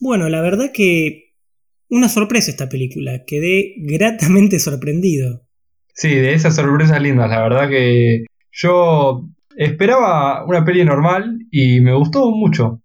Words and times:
Bueno, 0.00 0.28
la 0.30 0.40
verdad 0.40 0.70
que 0.72 1.34
una 1.90 2.08
sorpresa 2.08 2.50
esta 2.50 2.68
película, 2.68 3.24
quedé 3.26 3.74
gratamente 3.76 4.58
sorprendido. 4.58 5.42
Sí, 5.92 6.14
de 6.14 6.32
esas 6.32 6.56
sorpresas 6.56 7.02
lindas, 7.02 7.28
la 7.28 7.42
verdad 7.42 7.68
que 7.68 8.24
yo 8.52 9.28
esperaba 9.56 10.44
una 10.46 10.64
peli 10.64 10.84
normal 10.84 11.40
y 11.50 11.80
me 11.80 11.94
gustó 11.94 12.30
mucho. 12.30 12.79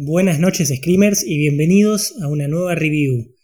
Buenas 0.00 0.38
noches 0.38 0.68
Screamers 0.68 1.26
y 1.26 1.38
bienvenidos 1.38 2.14
a 2.22 2.28
una 2.28 2.46
nueva 2.46 2.76
review. 2.76 3.34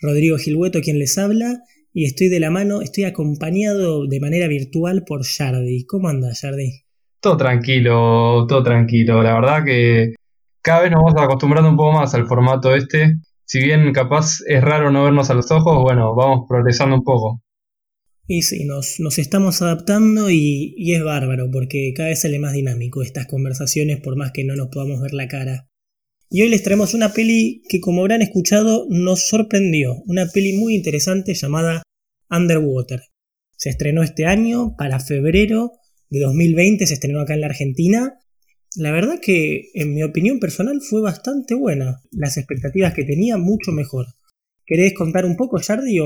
Rodrigo 0.00 0.38
Gilhueto 0.38 0.80
quien 0.80 0.98
les 0.98 1.16
habla 1.18 1.60
y 1.92 2.04
estoy 2.04 2.26
de 2.26 2.40
la 2.40 2.50
mano, 2.50 2.82
estoy 2.82 3.04
acompañado 3.04 4.08
de 4.08 4.18
manera 4.18 4.48
virtual 4.48 5.04
por 5.06 5.22
Yardi. 5.22 5.86
¿Cómo 5.86 6.08
anda 6.08 6.32
Yardi? 6.32 6.82
Todo 7.20 7.36
tranquilo, 7.36 8.44
todo 8.48 8.60
tranquilo. 8.64 9.22
La 9.22 9.34
verdad 9.34 9.64
que 9.64 10.14
cada 10.60 10.82
vez 10.82 10.90
nos 10.90 11.00
vamos 11.04 11.22
acostumbrando 11.22 11.70
un 11.70 11.76
poco 11.76 11.92
más 11.92 12.12
al 12.12 12.26
formato 12.26 12.74
este. 12.74 13.18
Si 13.44 13.60
bien 13.60 13.92
capaz 13.92 14.38
es 14.48 14.60
raro 14.64 14.90
no 14.90 15.04
vernos 15.04 15.30
a 15.30 15.34
los 15.34 15.48
ojos, 15.52 15.80
bueno, 15.80 16.12
vamos 16.16 16.46
progresando 16.48 16.96
un 16.96 17.04
poco. 17.04 17.40
Y 18.26 18.42
sí, 18.42 18.64
nos, 18.64 18.98
nos 18.98 19.20
estamos 19.20 19.62
adaptando 19.62 20.28
y, 20.28 20.74
y 20.76 20.92
es 20.92 21.04
bárbaro 21.04 21.52
porque 21.52 21.92
cada 21.94 22.08
vez 22.08 22.22
sale 22.22 22.40
más 22.40 22.52
dinámico 22.52 23.00
estas 23.00 23.28
conversaciones 23.28 24.00
por 24.00 24.16
más 24.16 24.32
que 24.32 24.42
no 24.42 24.56
nos 24.56 24.70
podamos 24.72 25.00
ver 25.00 25.14
la 25.14 25.28
cara. 25.28 25.69
Y 26.32 26.42
hoy 26.42 26.48
les 26.48 26.62
traemos 26.62 26.94
una 26.94 27.12
peli 27.12 27.60
que 27.68 27.80
como 27.80 28.02
habrán 28.02 28.22
escuchado 28.22 28.86
nos 28.88 29.26
sorprendió, 29.26 29.96
una 30.06 30.26
peli 30.26 30.52
muy 30.52 30.76
interesante 30.76 31.34
llamada 31.34 31.82
Underwater. 32.30 33.00
Se 33.56 33.68
estrenó 33.68 34.04
este 34.04 34.26
año, 34.26 34.76
para 34.78 35.00
febrero 35.00 35.72
de 36.08 36.20
2020 36.20 36.86
se 36.86 36.94
estrenó 36.94 37.20
acá 37.20 37.34
en 37.34 37.40
la 37.40 37.48
Argentina. 37.48 38.14
La 38.76 38.92
verdad 38.92 39.18
que 39.20 39.70
en 39.74 39.92
mi 39.92 40.04
opinión 40.04 40.38
personal 40.38 40.80
fue 40.80 41.02
bastante 41.02 41.56
buena, 41.56 42.00
las 42.12 42.36
expectativas 42.36 42.94
que 42.94 43.02
tenía 43.02 43.36
mucho 43.36 43.72
mejor. 43.72 44.06
¿Querés 44.64 44.94
contar 44.94 45.24
un 45.24 45.36
poco, 45.36 45.58
Jardi? 45.58 45.98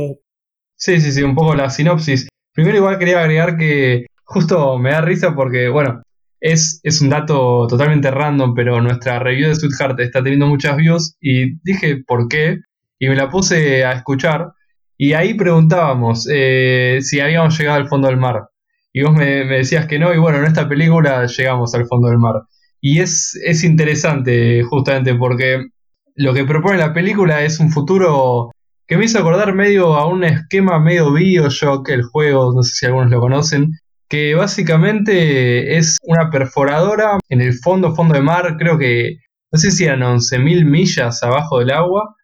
Sí, 0.75 1.03
sí, 1.03 1.13
sí, 1.13 1.23
un 1.23 1.35
poco 1.35 1.55
la 1.55 1.69
sinopsis. 1.69 2.29
Primero 2.55 2.79
igual 2.79 2.99
quería 2.99 3.21
agregar 3.21 3.59
que 3.59 4.07
justo 4.25 4.79
me 4.79 4.91
da 4.91 5.03
risa 5.03 5.35
porque, 5.35 5.69
bueno, 5.69 6.03
es, 6.41 6.81
un 7.01 7.09
dato 7.09 7.67
totalmente 7.67 8.11
random, 8.11 8.55
pero 8.55 8.81
nuestra 8.81 9.19
review 9.19 9.49
de 9.49 9.55
Sweetheart 9.55 10.01
está 10.01 10.23
teniendo 10.23 10.47
muchas 10.47 10.77
views 10.77 11.17
y 11.21 11.59
dije 11.63 12.03
por 12.07 12.29
qué 12.29 12.59
y 12.99 13.09
me 13.09 13.17
la 13.17 13.31
puse 13.31 13.85
a 13.85 13.93
escuchar 13.93 14.53
y 14.97 15.15
ahí 15.15 15.35
preguntábamos 15.35 16.29
eh, 16.31 16.99
si 17.03 17.21
habíamos 17.21 17.59
llegado 17.59 17.79
al 17.79 17.89
fondo 17.89 18.09
del 18.09 18.17
mar. 18.17 18.49
Y 18.93 19.03
vos 19.03 19.13
me, 19.13 19.45
decías 19.45 19.87
que 19.87 19.99
no, 19.99 20.15
y 20.15 20.19
bueno, 20.19 20.39
en 20.39 20.45
esta 20.45 20.69
película 20.69 21.27
llegamos 21.27 21.75
al 21.75 21.87
fondo 21.87 22.09
del 22.09 22.19
mar. 22.19 22.43
Y 22.81 23.01
es, 23.01 23.39
es 23.45 23.65
interesante 23.65 24.63
justamente 24.63 25.15
porque 25.15 25.67
lo 26.15 26.33
que 26.33 26.45
propone 26.45 26.79
la 26.79 26.93
película 26.95 27.43
es 27.43 27.59
un 27.59 27.71
futuro 27.71 28.53
que 28.87 28.97
me 28.97 29.07
hizo 29.07 29.19
acordar 29.19 29.55
medio 29.55 29.95
a 29.95 30.07
un 30.07 30.25
esquema 30.25 30.79
medio 30.79 31.13
Bioshock, 31.13 31.89
el 31.89 32.03
juego, 32.05 32.53
no 32.55 32.63
sé 32.63 32.75
si 32.75 32.87
algunos 32.87 33.11
lo 33.11 33.21
conocen, 33.21 33.73
que 34.15 34.37
básicamente 34.37 35.77
es 35.77 35.99
una 36.05 36.31
perforadora 36.31 37.19
en 37.29 37.41
el 37.41 37.53
fondo, 37.53 37.97
fondo 37.97 38.15
de 38.15 38.21
mar, 38.21 38.55
creo 38.57 38.79
que, 38.79 39.17
no 39.51 39.59
sé 39.59 39.73
si 39.73 39.87
eran 39.87 40.03
11.000 40.03 40.65
millas 40.65 41.21
abajo 41.25 41.59
del 41.59 41.73
agua, 41.73 42.15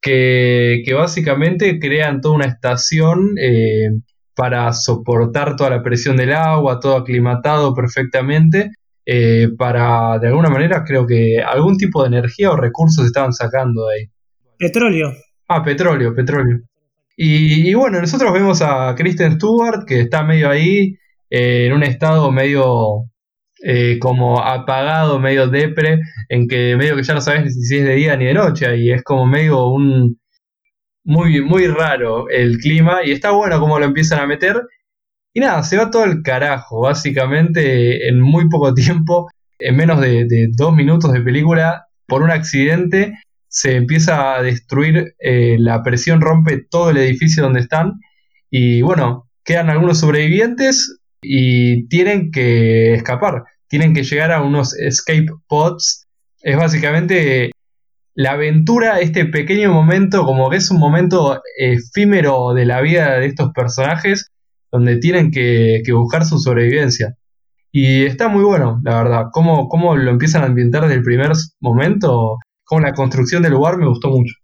que, 0.00 0.82
básicamente 0.96 1.78
crean 1.78 2.22
toda 2.22 2.36
una 2.36 2.46
estación 2.46 3.34
eh, 3.38 3.90
para 4.34 4.72
soportar 4.72 5.54
toda 5.56 5.68
la 5.68 5.82
presión 5.82 6.16
del 6.16 6.32
agua, 6.32 6.80
todo 6.80 6.96
aclimatado 6.96 7.74
perfectamente, 7.74 8.70
eh, 9.04 9.48
para, 9.58 10.18
de 10.18 10.28
alguna 10.28 10.48
manera, 10.48 10.82
creo 10.82 11.06
que 11.06 11.42
algún 11.46 11.76
tipo 11.76 12.00
de 12.00 12.08
energía 12.08 12.52
o 12.52 12.56
recursos 12.56 13.04
estaban 13.04 13.34
sacando 13.34 13.88
de 13.88 13.94
ahí. 13.94 14.06
Petróleo. 14.58 15.12
Ah, 15.48 15.62
petróleo, 15.62 16.14
petróleo. 16.14 16.60
Y, 17.18 17.68
y, 17.68 17.74
bueno, 17.74 18.00
nosotros 18.00 18.32
vemos 18.32 18.62
a 18.62 18.94
Kristen 18.96 19.32
Stewart, 19.32 19.84
que 19.86 20.00
está 20.00 20.22
medio 20.22 20.48
ahí, 20.48 20.96
en 21.30 21.72
un 21.72 21.82
estado 21.82 22.30
medio 22.30 23.10
eh, 23.66 23.98
como 23.98 24.42
apagado, 24.42 25.18
medio 25.18 25.48
depre, 25.48 26.00
en 26.28 26.48
que 26.48 26.76
medio 26.76 26.96
que 26.96 27.02
ya 27.02 27.14
no 27.14 27.20
sabes 27.22 27.54
si 27.66 27.78
es 27.78 27.84
de 27.84 27.94
día 27.94 28.16
ni 28.16 28.26
de 28.26 28.34
noche, 28.34 28.76
y 28.76 28.92
es 28.92 29.02
como 29.02 29.26
medio 29.26 29.68
un 29.68 30.18
muy, 31.04 31.40
muy 31.42 31.66
raro 31.68 32.28
el 32.28 32.58
clima, 32.58 32.98
y 33.04 33.12
está 33.12 33.30
bueno 33.30 33.58
como 33.60 33.78
lo 33.78 33.86
empiezan 33.86 34.20
a 34.20 34.26
meter, 34.26 34.60
y 35.32 35.40
nada, 35.40 35.62
se 35.62 35.76
va 35.78 35.90
todo 35.90 36.04
el 36.04 36.22
carajo, 36.22 36.82
básicamente 36.82 38.08
en 38.08 38.20
muy 38.20 38.48
poco 38.50 38.74
tiempo, 38.74 39.28
en 39.58 39.76
menos 39.76 40.00
de, 40.00 40.48
dos 40.52 40.74
minutos 40.74 41.12
de 41.12 41.22
película, 41.22 41.86
por 42.06 42.22
un 42.22 42.30
accidente 42.30 43.14
se 43.48 43.76
empieza 43.76 44.34
a 44.34 44.42
destruir, 44.42 45.14
eh, 45.20 45.56
la 45.58 45.82
presión 45.82 46.20
rompe 46.20 46.66
todo 46.68 46.90
el 46.90 46.98
edificio 46.98 47.42
donde 47.42 47.60
están, 47.60 47.94
y 48.50 48.82
bueno, 48.82 49.30
quedan 49.44 49.70
algunos 49.70 50.00
sobrevivientes, 50.00 51.00
y 51.26 51.88
tienen 51.88 52.30
que 52.30 52.94
escapar, 52.94 53.44
tienen 53.68 53.94
que 53.94 54.04
llegar 54.04 54.32
a 54.32 54.42
unos 54.42 54.78
escape 54.78 55.26
pods. 55.48 56.06
Es 56.42 56.56
básicamente 56.56 57.50
la 58.14 58.32
aventura, 58.32 59.00
este 59.00 59.24
pequeño 59.26 59.72
momento, 59.72 60.24
como 60.24 60.48
que 60.48 60.56
es 60.56 60.70
un 60.70 60.78
momento 60.78 61.40
efímero 61.58 62.54
de 62.54 62.64
la 62.64 62.80
vida 62.80 63.18
de 63.18 63.26
estos 63.26 63.50
personajes, 63.52 64.30
donde 64.70 64.98
tienen 64.98 65.30
que, 65.30 65.82
buscar 65.92 66.24
su 66.24 66.38
sobrevivencia. 66.38 67.16
Y 67.72 68.04
está 68.04 68.28
muy 68.28 68.44
bueno, 68.44 68.80
la 68.84 69.02
verdad. 69.02 69.22
Cómo, 69.32 69.68
cómo 69.68 69.96
lo 69.96 70.10
empiezan 70.10 70.42
a 70.42 70.46
ambientar 70.46 70.82
desde 70.82 70.96
el 70.96 71.02
primer 71.02 71.32
momento, 71.60 72.38
como 72.64 72.82
la 72.82 72.92
construcción 72.92 73.42
del 73.42 73.52
lugar 73.52 73.78
me 73.78 73.88
gustó 73.88 74.10
mucho. 74.10 74.34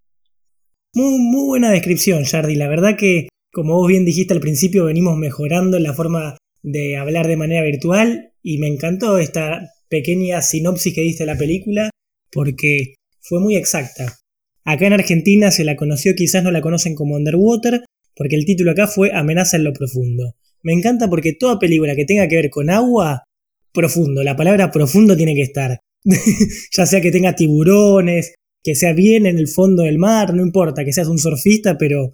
Muy, 0.95 1.19
muy 1.21 1.47
buena 1.47 1.71
descripción, 1.71 2.25
Jardi. 2.25 2.57
La 2.57 2.69
verdad 2.69 2.97
que, 2.99 3.29
como 3.53 3.75
vos 3.75 3.87
bien 3.87 4.05
dijiste 4.05 4.35
al 4.35 4.41
principio, 4.41 4.87
venimos 4.87 5.17
mejorando 5.17 5.79
la 5.79 5.93
forma 5.93 6.37
de 6.62 6.97
hablar 6.97 7.26
de 7.26 7.37
manera 7.37 7.62
virtual 7.62 8.32
y 8.43 8.59
me 8.59 8.69
encantó 8.69 9.19
esta 9.19 9.71
pequeña 9.88 10.43
sinopsis 10.43 10.94
que 10.94 11.03
diste 11.03 11.25
de 11.25 11.32
la 11.32 11.38
película 11.38 11.91
porque 12.31 12.94
fue 13.21 13.41
muy 13.41 13.56
exacta. 13.56 14.19
Acá 14.65 14.87
en 14.87 14.93
Argentina 14.93 15.50
se 15.50 15.65
la 15.65 15.76
conoció, 15.76 16.15
quizás 16.15 16.44
no 16.44 16.50
la 16.50 16.60
conocen 16.60 16.94
como 16.94 17.16
Underwater, 17.16 17.82
porque 18.15 18.37
el 18.37 18.44
título 18.44 18.72
acá 18.72 18.87
fue 18.87 19.10
Amenaza 19.12 19.56
en 19.56 19.65
lo 19.65 19.72
profundo. 19.72 20.37
Me 20.62 20.72
encanta 20.72 21.09
porque 21.09 21.32
toda 21.32 21.59
película 21.59 21.97
que 21.97 22.04
tenga 22.04 22.28
que 22.28 22.37
ver 22.37 22.50
con 22.50 22.70
agua, 22.70 23.25
profundo, 23.72 24.22
la 24.22 24.37
palabra 24.37 24.70
profundo 24.70 25.16
tiene 25.16 25.34
que 25.34 25.43
estar. 25.43 25.81
ya 26.76 26.87
sea 26.87 27.00
que 27.00 27.10
tenga 27.10 27.34
tiburones, 27.34 28.34
que 28.62 28.75
sea 28.75 28.93
bien 28.93 29.26
en 29.26 29.38
el 29.38 29.49
fondo 29.49 29.84
del 29.84 29.99
mar, 29.99 30.34
no 30.34 30.43
importa, 30.43 30.84
que 30.84 30.93
seas 30.93 31.09
un 31.09 31.19
surfista, 31.19 31.78
pero 31.78 32.12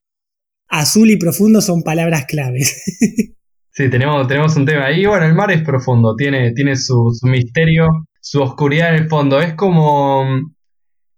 azul 0.69 1.11
y 1.11 1.17
profundo 1.17 1.61
son 1.61 1.83
palabras 1.83 2.27
claves. 2.27 2.83
Sí, 3.77 3.91
tenemos, 3.91 4.27
tenemos 4.27 4.57
un 4.57 4.65
tema 4.65 4.87
ahí. 4.87 5.05
Bueno, 5.05 5.27
el 5.27 5.35
mar 5.35 5.51
es 5.53 5.61
profundo, 5.63 6.17
tiene, 6.17 6.53
tiene 6.53 6.77
su, 6.77 7.13
misterio, 7.25 7.89
su 8.23 8.41
oscuridad 8.41 8.95
en 8.95 9.03
el 9.03 9.09
fondo. 9.09 9.39
Es 9.39 9.53
como 9.55 10.25
mm, 10.25 10.55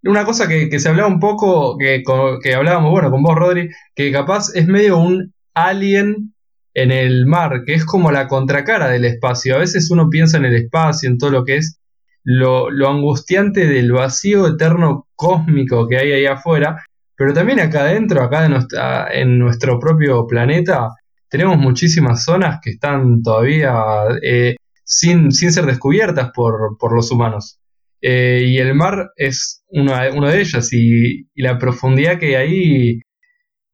una 0.08 0.24
cosa 0.24 0.48
que, 0.48 0.76
se 0.80 0.88
hablaba 0.88 1.08
un 1.08 1.20
poco, 1.20 1.78
que, 1.78 2.02
que 2.42 2.54
hablábamos, 2.54 2.90
bueno, 2.90 3.12
con 3.12 3.22
vos, 3.22 3.36
Rodri, 3.36 3.68
que 3.94 4.10
capaz 4.10 4.52
es 4.56 4.66
medio 4.66 4.98
un 4.98 5.32
alien 5.54 6.34
en 6.74 6.90
el 6.90 7.26
mar, 7.26 7.62
que 7.64 7.74
es 7.74 7.84
como 7.84 8.10
la 8.10 8.26
contracara 8.26 8.88
del 8.88 9.04
espacio. 9.04 9.54
A 9.54 9.58
veces 9.58 9.88
uno 9.92 10.08
piensa 10.10 10.36
en 10.38 10.46
el 10.46 10.56
espacio, 10.56 11.08
en 11.08 11.18
todo 11.18 11.30
lo 11.30 11.44
que 11.44 11.58
es 11.58 11.78
lo, 12.24 12.70
lo 12.70 12.88
angustiante 12.88 13.68
del 13.68 13.92
vacío 13.92 14.48
eterno 14.48 15.06
cósmico 15.14 15.86
que 15.86 15.98
hay 15.98 16.10
ahí 16.10 16.26
afuera, 16.26 16.84
pero 17.16 17.32
también 17.32 17.60
acá 17.60 17.82
adentro, 17.82 18.20
acá 18.20 18.42
de 18.42 18.48
nuestra, 18.48 19.08
en 19.12 19.38
nuestro 19.38 19.78
propio 19.78 20.26
planeta, 20.26 20.90
tenemos 21.28 21.58
muchísimas 21.58 22.24
zonas 22.24 22.60
que 22.62 22.70
están 22.70 23.22
todavía 23.22 23.74
eh, 24.22 24.56
sin, 24.84 25.32
ser 25.32 25.66
descubiertas 25.66 26.30
por, 26.34 26.76
los 26.94 27.10
humanos. 27.10 27.60
Eh, 28.00 28.44
y 28.46 28.58
el 28.58 28.74
mar 28.74 29.10
es 29.16 29.62
uno, 29.68 30.28
de 30.28 30.40
ellas 30.40 30.72
y, 30.72 31.26
la 31.34 31.58
profundidad 31.58 32.18
que 32.18 32.36
hay 32.36 33.00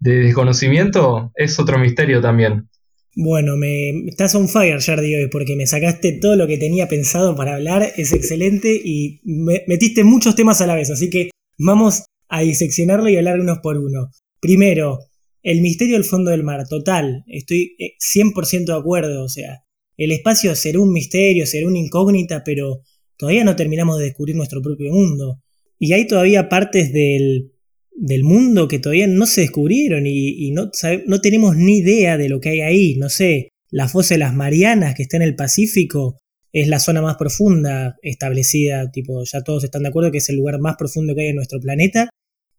de 0.00 0.14
desconocimiento 0.16 1.30
es 1.34 1.58
otro 1.58 1.78
misterio 1.78 2.20
también. 2.20 2.68
Bueno, 3.16 3.56
me 3.56 3.90
estás 4.08 4.34
on 4.34 4.48
fire, 4.48 4.80
Jardi, 4.80 5.14
hoy, 5.14 5.28
porque 5.30 5.54
me 5.54 5.68
sacaste 5.68 6.18
todo 6.20 6.34
lo 6.34 6.48
que 6.48 6.58
tenía 6.58 6.88
pensado 6.88 7.36
para 7.36 7.54
hablar, 7.54 7.92
es 7.96 8.12
excelente 8.12 8.74
y 8.74 9.20
metiste 9.68 10.02
muchos 10.02 10.34
temas 10.34 10.60
a 10.60 10.66
la 10.66 10.74
vez, 10.74 10.90
así 10.90 11.10
que 11.10 11.30
vamos 11.56 12.06
a 12.28 12.40
diseccionarlo 12.40 13.08
y 13.08 13.16
hablar 13.16 13.38
unos 13.38 13.60
por 13.60 13.78
uno. 13.78 14.08
Primero, 14.40 14.98
el 15.44 15.60
misterio 15.60 15.94
del 15.94 16.04
fondo 16.04 16.30
del 16.30 16.42
mar, 16.42 16.66
total, 16.66 17.22
estoy 17.28 17.76
100% 17.78 18.62
eh, 18.62 18.64
de 18.64 18.72
acuerdo, 18.72 19.24
o 19.24 19.28
sea, 19.28 19.62
el 19.96 20.10
espacio 20.10 20.56
será 20.56 20.80
un 20.80 20.92
misterio, 20.92 21.46
será 21.46 21.68
una 21.68 21.78
incógnita, 21.78 22.42
pero 22.42 22.80
todavía 23.16 23.44
no 23.44 23.54
terminamos 23.54 23.98
de 23.98 24.06
descubrir 24.06 24.34
nuestro 24.34 24.62
propio 24.62 24.90
mundo. 24.92 25.42
Y 25.78 25.92
hay 25.92 26.06
todavía 26.06 26.48
partes 26.48 26.92
del, 26.92 27.52
del 27.94 28.24
mundo 28.24 28.68
que 28.68 28.78
todavía 28.78 29.06
no 29.06 29.26
se 29.26 29.42
descubrieron 29.42 30.06
y, 30.06 30.50
no, 30.50 30.70
no 31.06 31.20
tenemos 31.20 31.56
ni 31.56 31.78
idea 31.78 32.16
de 32.16 32.28
lo 32.28 32.40
que 32.40 32.48
hay 32.48 32.60
ahí. 32.62 32.96
No 32.96 33.10
sé, 33.10 33.50
la 33.70 33.86
fosa 33.86 34.14
de 34.14 34.20
las 34.20 34.34
Marianas 34.34 34.94
que 34.94 35.02
está 35.02 35.18
en 35.18 35.22
el 35.22 35.36
Pacífico 35.36 36.18
es 36.52 36.68
la 36.68 36.78
zona 36.78 37.02
más 37.02 37.16
profunda 37.16 37.96
establecida, 38.02 38.90
tipo, 38.90 39.22
ya 39.24 39.42
todos 39.42 39.64
están 39.64 39.82
de 39.82 39.90
acuerdo 39.90 40.10
que 40.10 40.18
es 40.18 40.28
el 40.30 40.36
lugar 40.36 40.58
más 40.58 40.76
profundo 40.76 41.14
que 41.14 41.22
hay 41.22 41.28
en 41.28 41.36
nuestro 41.36 41.60
planeta 41.60 42.08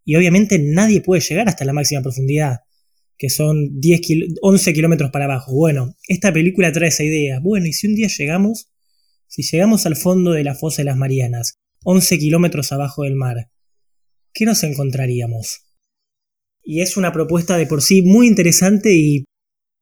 y 0.04 0.16
obviamente 0.16 0.60
nadie 0.60 1.02
puede 1.02 1.22
llegar 1.22 1.50
hasta 1.50 1.66
la 1.66 1.74
máxima 1.74 2.02
profundidad, 2.02 2.60
que 3.18 3.30
son 3.30 3.80
10 3.80 4.02
11 4.42 4.74
kilómetros 4.74 5.12
para 5.12 5.26
abajo. 5.26 5.54
Bueno, 5.54 5.96
esta 6.08 6.34
película 6.34 6.72
trae 6.72 6.90
esa 6.90 7.04
idea. 7.04 7.40
Bueno, 7.42 7.66
y 7.66 7.74
si 7.74 7.88
un 7.88 7.96
día 7.96 8.08
llegamos, 8.08 8.70
si 9.28 9.44
llegamos 9.44 9.86
al 9.86 9.96
fondo 9.96 10.32
de 10.32 10.44
la 10.44 10.56
fosa 10.56 10.82
de 10.82 10.86
las 10.86 10.98
Marianas, 10.98 11.58
11 11.84 12.18
kilómetros 12.18 12.72
abajo 12.72 13.04
del 13.04 13.16
mar, 13.16 13.50
¿qué 14.34 14.46
nos 14.46 14.64
encontraríamos? 14.64 15.62
Y 16.64 16.82
es 16.82 16.98
una 16.98 17.12
propuesta 17.12 17.58
de 17.58 17.68
por 17.68 17.82
sí 17.82 18.02
muy 18.02 18.28
interesante 18.28 18.94
y 18.94 19.26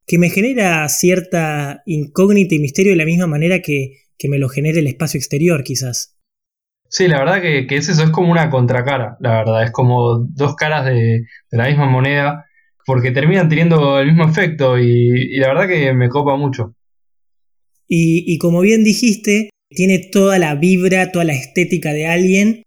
que 0.05 0.17
me 0.17 0.29
genera 0.29 0.87
cierta 0.89 1.81
incógnita 1.85 2.55
y 2.55 2.59
misterio 2.59 2.91
de 2.91 2.97
la 2.97 3.05
misma 3.05 3.27
manera 3.27 3.61
que, 3.61 3.99
me 4.29 4.39
lo 4.39 4.47
genera 4.47 4.79
el 4.79 4.87
espacio 4.87 5.17
exterior, 5.17 5.63
quizás. 5.63 6.17
Sí, 6.87 7.09
la 7.09 7.19
verdad 7.19 7.41
que, 7.41 7.67
es 7.69 7.89
eso, 7.89 8.03
es 8.03 8.09
como 8.09 8.31
una 8.31 8.49
contracara, 8.49 9.17
la 9.19 9.39
verdad, 9.39 9.63
es 9.65 9.71
como 9.71 10.25
dos 10.29 10.55
caras 10.55 10.85
de, 10.85 11.25
la 11.51 11.67
misma 11.67 11.89
moneda, 11.89 12.45
porque 12.85 13.11
terminan 13.11 13.49
teniendo 13.49 13.99
el 13.99 14.07
mismo 14.07 14.29
efecto 14.29 14.77
y, 14.77 15.37
la 15.37 15.47
verdad 15.49 15.67
que 15.67 15.93
me 15.93 16.09
copa 16.09 16.35
mucho. 16.35 16.75
Y, 17.87 18.23
y, 18.25 18.37
como 18.37 18.61
bien 18.61 18.83
dijiste, 18.83 19.49
tiene 19.69 19.99
toda 19.99 20.39
la 20.39 20.55
vibra, 20.55 21.11
toda 21.11 21.25
la 21.25 21.33
estética 21.33 21.93
de 21.93 22.07
alguien 22.07 22.63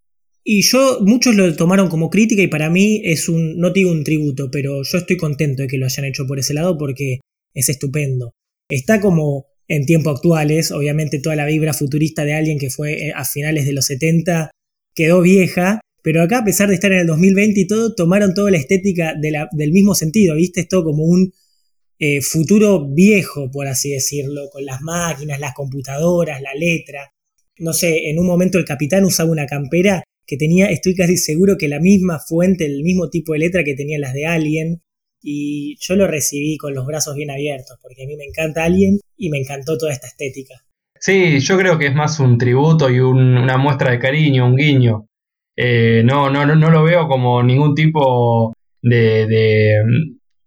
y 0.49 0.63
yo, 0.63 1.01
muchos 1.01 1.35
lo 1.35 1.57
tomaron 1.57 1.89
como 1.89 2.09
crítica 2.09 2.41
y 2.41 2.47
para 2.47 2.71
mí 2.71 3.01
es 3.03 3.29
un, 3.29 3.59
no 3.59 3.73
digo 3.73 3.91
un 3.91 4.05
tributo, 4.05 4.49
pero 4.49 4.85
yo 4.85 4.99
estoy 4.99 5.17
contento 5.17 5.63
de 5.63 5.69
que 5.69 5.77
lo 5.77 5.87
hayan 5.87 6.05
hecho 6.05 6.25
por 6.25 6.39
ese 6.39 6.55
lado 6.55 6.79
porque 6.79 7.19
es 7.53 7.69
estupendo. 7.69 8.33
Está 8.71 9.01
como 9.01 9.47
en 9.67 9.87
tiempos 9.87 10.15
actuales, 10.15 10.71
obviamente 10.71 11.19
toda 11.19 11.35
la 11.35 11.47
vibra 11.47 11.73
futurista 11.73 12.25
de 12.25 12.35
alguien 12.35 12.61
que 12.61 12.71
fue 12.71 13.09
eh, 13.09 13.12
a 13.12 13.25
finales 13.25 13.67
de 13.67 13.73
los 13.73 13.87
70 13.87 14.53
quedó 14.95 15.21
vieja, 15.21 15.81
pero 16.06 16.23
acá 16.23 16.38
a 16.38 16.44
pesar 16.44 16.69
de 16.69 16.76
estar 16.76 16.93
en 16.93 17.00
el 17.00 17.06
2020 17.08 17.62
y 17.62 17.67
todo, 17.67 17.93
tomaron 17.93 18.32
toda 18.32 18.53
la 18.53 18.58
estética 18.58 19.14
del 19.20 19.73
mismo 19.73 19.93
sentido, 19.97 20.37
¿viste? 20.37 20.61
Esto 20.61 20.85
como 20.85 21.03
un 21.03 21.32
eh, 21.99 22.20
futuro 22.23 22.87
viejo, 22.88 23.50
por 23.50 23.67
así 23.67 23.91
decirlo, 23.91 24.49
con 24.53 24.64
las 24.64 24.82
máquinas, 24.82 25.41
las 25.41 25.53
computadoras, 25.53 26.41
la 26.41 26.55
letra. 26.55 27.12
No 27.58 27.73
sé, 27.73 28.08
en 28.08 28.20
un 28.20 28.26
momento 28.29 28.56
el 28.56 28.64
capitán 28.64 29.05
usaba 29.05 29.32
una 29.32 29.47
campera 29.47 30.05
que 30.25 30.37
tenía, 30.37 30.67
estoy 30.67 30.94
casi 30.94 31.17
seguro 31.17 31.56
que 31.58 31.67
la 31.67 31.81
misma 31.81 32.20
fuente, 32.20 32.67
el 32.67 32.85
mismo 32.85 33.11
tipo 33.11 33.32
de 33.32 33.41
letra 33.41 33.64
que 33.64 33.75
tenía 33.75 33.99
las 33.99 34.14
de 34.14 34.26
Alien, 34.26 34.82
y 35.20 35.76
yo 35.81 35.97
lo 35.97 36.06
recibí 36.06 36.56
con 36.56 36.73
los 36.73 36.87
brazos 36.87 37.17
bien 37.17 37.32
abiertos, 37.32 37.79
porque 37.82 38.05
a 38.05 38.06
mí 38.06 38.17
me 38.17 38.26
encanta 38.26 38.62
Alien 38.62 39.00
y 39.17 39.29
me 39.29 39.38
encantó 39.38 39.76
toda 39.76 39.91
esta 39.91 40.06
estética. 40.06 40.55
Sí, 41.00 41.41
yo 41.41 41.59
creo 41.59 41.76
que 41.76 41.88
es 41.88 41.94
más 41.97 42.20
un 42.20 42.38
tributo 42.38 42.88
y 42.91 43.00
una 43.00 43.59
muestra 43.59 43.91
de 43.91 43.99
cariño, 43.99 44.47
un 44.47 44.55
guiño. 44.55 45.09
Eh, 45.56 46.03
no, 46.05 46.31
no, 46.31 46.44
no, 46.44 46.70
lo 46.70 46.82
veo 46.85 47.08
como 47.08 47.43
ningún 47.43 47.75
tipo 47.75 48.53
de, 48.82 49.26
de, 49.26 49.82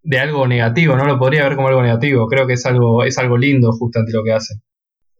de, 0.03 0.19
algo 0.19 0.47
negativo, 0.47 0.95
no 0.95 1.05
lo 1.05 1.17
podría 1.17 1.43
ver 1.43 1.55
como 1.55 1.67
algo 1.67 1.81
negativo. 1.81 2.27
Creo 2.27 2.45
que 2.45 2.53
es 2.53 2.65
algo, 2.65 3.03
es 3.03 3.17
algo 3.17 3.37
lindo 3.37 3.71
justamente 3.71 4.13
lo 4.13 4.23
que 4.23 4.33
hace 4.33 4.55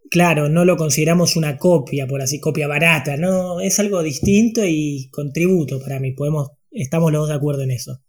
claro, 0.09 0.49
no 0.49 0.65
lo 0.65 0.75
consideramos 0.75 1.35
una 1.35 1.57
copia, 1.57 2.07
por 2.07 2.21
así, 2.21 2.39
copia 2.39 2.67
barata, 2.67 3.15
no, 3.17 3.59
es 3.61 3.79
algo 3.79 4.01
distinto 4.03 4.61
y 4.65 5.09
contributo 5.11 5.79
para 5.79 5.99
mí, 5.99 6.11
podemos, 6.13 6.51
estamos 6.71 7.11
los 7.11 7.21
dos 7.21 7.29
de 7.29 7.35
acuerdo 7.35 7.63
en 7.63 7.71
eso. 7.71 7.99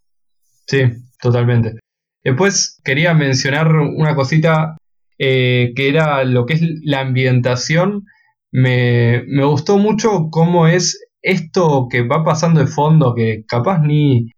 Sí, 0.67 0.83
totalmente. 1.21 1.75
Después 2.23 2.81
quería 2.85 3.15
mencionar 3.15 3.75
una 3.75 4.15
cosita 4.15 4.77
eh, 5.19 5.73
que 5.75 5.89
era 5.89 6.25
lo 6.25 6.47
que 6.47 6.55
es 6.55 6.63
la 6.83 7.01
ambientación. 7.01 8.05
Me, 8.53 9.23
me, 9.27 9.45
gustó 9.45 9.79
mucho 9.79 10.29
cómo 10.31 10.67
es 10.67 11.01
esto 11.23 11.89
que 11.91 12.03
va 12.03 12.25
pasando 12.25 12.61
de 12.61 12.67
fondo, 12.67 13.15
que 13.15 13.45
capaz 13.47 13.81
ni, 13.81 14.33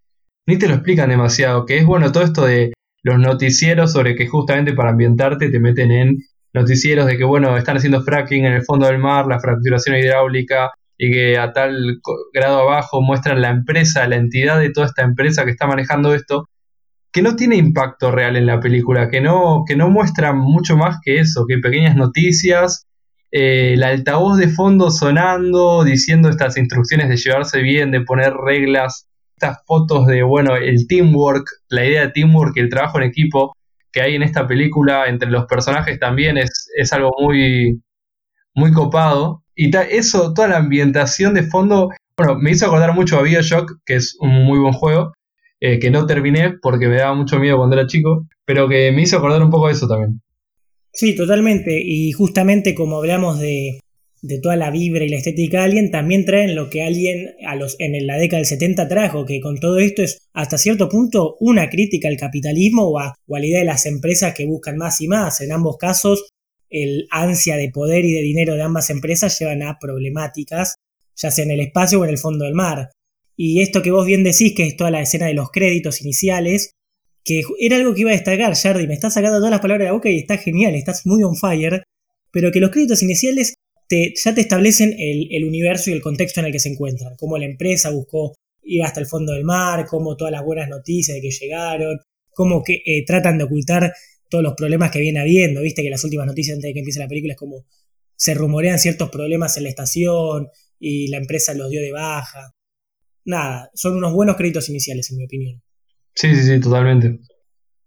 ni 0.46 0.58
te 0.58 0.68
lo 0.68 0.74
explican 0.74 1.10
demasiado, 1.10 1.66
que 1.66 1.78
es 1.78 1.86
bueno 1.86 2.12
todo 2.12 2.24
esto 2.24 2.44
de 2.44 2.72
los 3.02 3.18
noticieros 3.18 3.92
sobre 3.92 4.14
que 4.14 4.28
justamente 4.28 4.74
para 4.74 4.90
ambientarte 4.90 5.50
te 5.50 5.60
meten 5.60 5.90
en 5.90 6.16
noticieros 6.52 7.06
de 7.06 7.16
que, 7.16 7.24
bueno, 7.24 7.56
están 7.56 7.76
haciendo 7.76 8.02
fracking 8.02 8.44
en 8.44 8.52
el 8.52 8.64
fondo 8.64 8.86
del 8.86 8.98
mar, 8.98 9.26
la 9.26 9.40
fracturación 9.40 9.96
hidráulica, 9.96 10.70
y 10.98 11.10
que 11.10 11.38
a 11.38 11.52
tal 11.52 12.00
grado 12.32 12.60
abajo 12.60 13.00
muestran 13.02 13.40
la 13.40 13.50
empresa, 13.50 14.06
la 14.06 14.16
entidad 14.16 14.60
de 14.60 14.70
toda 14.70 14.86
esta 14.86 15.02
empresa 15.02 15.44
que 15.44 15.50
está 15.50 15.66
manejando 15.66 16.14
esto, 16.14 16.48
que 17.10 17.22
no 17.22 17.34
tiene 17.36 17.56
impacto 17.56 18.10
real 18.10 18.36
en 18.36 18.46
la 18.46 18.60
película, 18.60 19.10
que 19.10 19.20
no, 19.20 19.64
que 19.66 19.76
no 19.76 19.90
muestran 19.90 20.38
mucho 20.38 20.76
más 20.76 20.98
que 21.02 21.18
eso, 21.18 21.44
que 21.48 21.58
pequeñas 21.58 21.96
noticias, 21.96 22.86
eh, 23.32 23.72
el 23.74 23.82
altavoz 23.82 24.36
de 24.36 24.48
fondo 24.48 24.90
sonando, 24.90 25.84
diciendo 25.84 26.28
estas 26.28 26.56
instrucciones 26.58 27.08
de 27.08 27.16
llevarse 27.16 27.62
bien, 27.62 27.90
de 27.90 28.02
poner 28.02 28.34
reglas, 28.34 29.08
estas 29.36 29.64
fotos 29.66 30.06
de, 30.06 30.22
bueno, 30.22 30.54
el 30.56 30.86
teamwork, 30.86 31.48
la 31.68 31.86
idea 31.86 32.02
de 32.02 32.12
teamwork 32.12 32.56
y 32.56 32.60
el 32.60 32.68
trabajo 32.68 32.98
en 32.98 33.04
equipo, 33.04 33.56
que 33.90 34.02
hay 34.02 34.14
en 34.14 34.22
esta 34.22 34.46
película 34.46 35.06
entre 35.06 35.30
los 35.30 35.46
personajes 35.46 35.98
también 35.98 36.38
es, 36.38 36.70
es 36.76 36.92
algo 36.92 37.12
muy, 37.18 37.82
muy 38.54 38.72
copado. 38.72 39.42
Y 39.54 39.74
eso, 39.76 40.32
toda 40.34 40.48
la 40.48 40.58
ambientación 40.58 41.34
de 41.34 41.42
fondo, 41.42 41.90
bueno, 42.16 42.36
me 42.38 42.50
hizo 42.50 42.66
acordar 42.66 42.94
mucho 42.94 43.18
a 43.18 43.22
Bioshock, 43.22 43.80
que 43.84 43.96
es 43.96 44.16
un 44.20 44.30
muy 44.44 44.58
buen 44.58 44.72
juego, 44.72 45.12
eh, 45.60 45.78
que 45.78 45.90
no 45.90 46.06
terminé 46.06 46.54
porque 46.60 46.88
me 46.88 46.96
daba 46.96 47.14
mucho 47.14 47.38
miedo 47.38 47.58
cuando 47.58 47.76
era 47.76 47.86
chico, 47.86 48.26
pero 48.44 48.68
que 48.68 48.92
me 48.92 49.02
hizo 49.02 49.16
acordar 49.18 49.42
un 49.42 49.50
poco 49.50 49.68
de 49.68 49.72
eso 49.74 49.88
también. 49.88 50.20
Sí, 50.92 51.14
totalmente. 51.14 51.80
Y 51.82 52.12
justamente 52.12 52.74
como 52.74 52.98
hablamos 52.98 53.40
de, 53.40 53.80
de 54.22 54.38
toda 54.38 54.56
la 54.56 54.70
vibra 54.70 55.04
y 55.04 55.08
la 55.08 55.16
estética 55.16 55.58
de 55.58 55.64
Alien, 55.64 55.90
también 55.90 56.24
traen 56.24 56.54
lo 56.54 56.70
que 56.70 56.82
Alien 56.82 57.34
a 57.44 57.56
los, 57.56 57.74
en 57.80 58.06
la 58.06 58.16
década 58.16 58.38
del 58.38 58.46
70 58.46 58.88
trajo, 58.88 59.26
que 59.26 59.40
con 59.40 59.58
todo 59.58 59.78
esto 59.78 60.02
es 60.02 60.18
hasta 60.32 60.58
cierto 60.58 60.88
punto 60.88 61.36
una 61.40 61.68
crítica 61.68 62.08
al 62.08 62.16
capitalismo 62.16 62.84
o 62.84 63.00
a, 63.00 63.14
la 63.26 63.46
idea 63.46 63.58
de 63.58 63.64
las 63.64 63.84
empresas 63.84 64.32
que 64.32 64.46
buscan 64.46 64.76
más 64.76 65.00
y 65.00 65.08
más. 65.08 65.40
En 65.40 65.50
ambos 65.50 65.76
casos, 65.76 66.28
el 66.70 67.08
ansia 67.10 67.56
de 67.56 67.70
poder 67.70 68.04
y 68.04 68.12
de 68.12 68.22
dinero 68.22 68.54
de 68.54 68.62
ambas 68.62 68.90
empresas 68.90 69.36
llevan 69.38 69.62
a 69.62 69.78
problemáticas, 69.80 70.76
ya 71.16 71.32
sea 71.32 71.44
en 71.44 71.50
el 71.50 71.60
espacio 71.60 72.00
o 72.00 72.04
en 72.04 72.10
el 72.10 72.18
fondo 72.18 72.44
del 72.44 72.54
mar. 72.54 72.90
Y 73.36 73.60
esto 73.60 73.82
que 73.82 73.90
vos 73.90 74.06
bien 74.06 74.22
decís, 74.22 74.54
que 74.54 74.68
es 74.68 74.76
toda 74.76 74.92
la 74.92 75.02
escena 75.02 75.26
de 75.26 75.34
los 75.34 75.50
créditos 75.50 76.00
iniciales, 76.00 76.70
que 77.24 77.42
era 77.60 77.76
algo 77.76 77.94
que 77.94 78.00
iba 78.02 78.10
a 78.10 78.14
destacar, 78.14 78.54
Jardy, 78.54 78.86
me 78.86 78.94
estás 78.94 79.14
sacando 79.14 79.38
todas 79.38 79.50
las 79.50 79.60
palabras 79.60 79.84
de 79.84 79.88
la 79.90 79.92
boca 79.92 80.10
y 80.10 80.18
está 80.18 80.38
genial, 80.38 80.74
estás 80.74 81.06
muy 81.06 81.22
on 81.22 81.36
fire, 81.36 81.84
pero 82.30 82.50
que 82.50 82.60
los 82.60 82.70
créditos 82.70 83.02
iniciales 83.02 83.54
ya 84.14 84.34
te 84.34 84.40
establecen 84.40 84.94
el, 84.98 85.44
universo 85.44 85.90
y 85.90 85.92
el 85.92 86.00
contexto 86.00 86.40
en 86.40 86.46
el 86.46 86.52
que 86.52 86.60
se 86.60 86.70
encuentran, 86.70 87.14
cómo 87.16 87.36
la 87.36 87.44
empresa 87.44 87.90
buscó 87.90 88.34
ir 88.62 88.82
hasta 88.82 89.00
el 89.00 89.06
fondo 89.06 89.32
del 89.32 89.44
mar, 89.44 89.86
cómo 89.86 90.16
todas 90.16 90.32
las 90.32 90.44
buenas 90.44 90.68
noticias 90.68 91.16
de 91.16 91.20
que 91.20 91.30
llegaron, 91.30 92.00
cómo 92.30 92.62
que 92.62 92.82
eh, 92.86 93.04
tratan 93.04 93.38
de 93.38 93.44
ocultar 93.44 93.92
todos 94.30 94.42
los 94.42 94.54
problemas 94.54 94.90
que 94.90 95.00
viene 95.00 95.20
habiendo, 95.20 95.60
viste 95.60 95.82
que 95.82 95.90
las 95.90 96.02
últimas 96.04 96.26
noticias 96.26 96.54
antes 96.54 96.68
de 96.68 96.72
que 96.72 96.78
empiece 96.78 97.00
la 97.00 97.08
película 97.08 97.34
es 97.34 97.38
como 97.38 97.66
se 98.16 98.34
rumorean 98.34 98.78
ciertos 98.78 99.10
problemas 99.10 99.56
en 99.56 99.64
la 99.64 99.68
estación 99.68 100.48
y 100.78 101.08
la 101.08 101.18
empresa 101.18 101.54
los 101.54 101.68
dio 101.70 101.82
de 101.82 101.92
baja. 101.92 102.54
Nada, 103.24 103.70
son 103.74 103.96
unos 103.96 104.12
buenos 104.14 104.36
créditos 104.36 104.68
iniciales 104.68 105.10
en 105.10 105.18
mi 105.18 105.24
opinión. 105.24 105.62
Sí, 106.14 106.34
sí, 106.34 106.42
sí, 106.42 106.60
totalmente. 106.60 107.20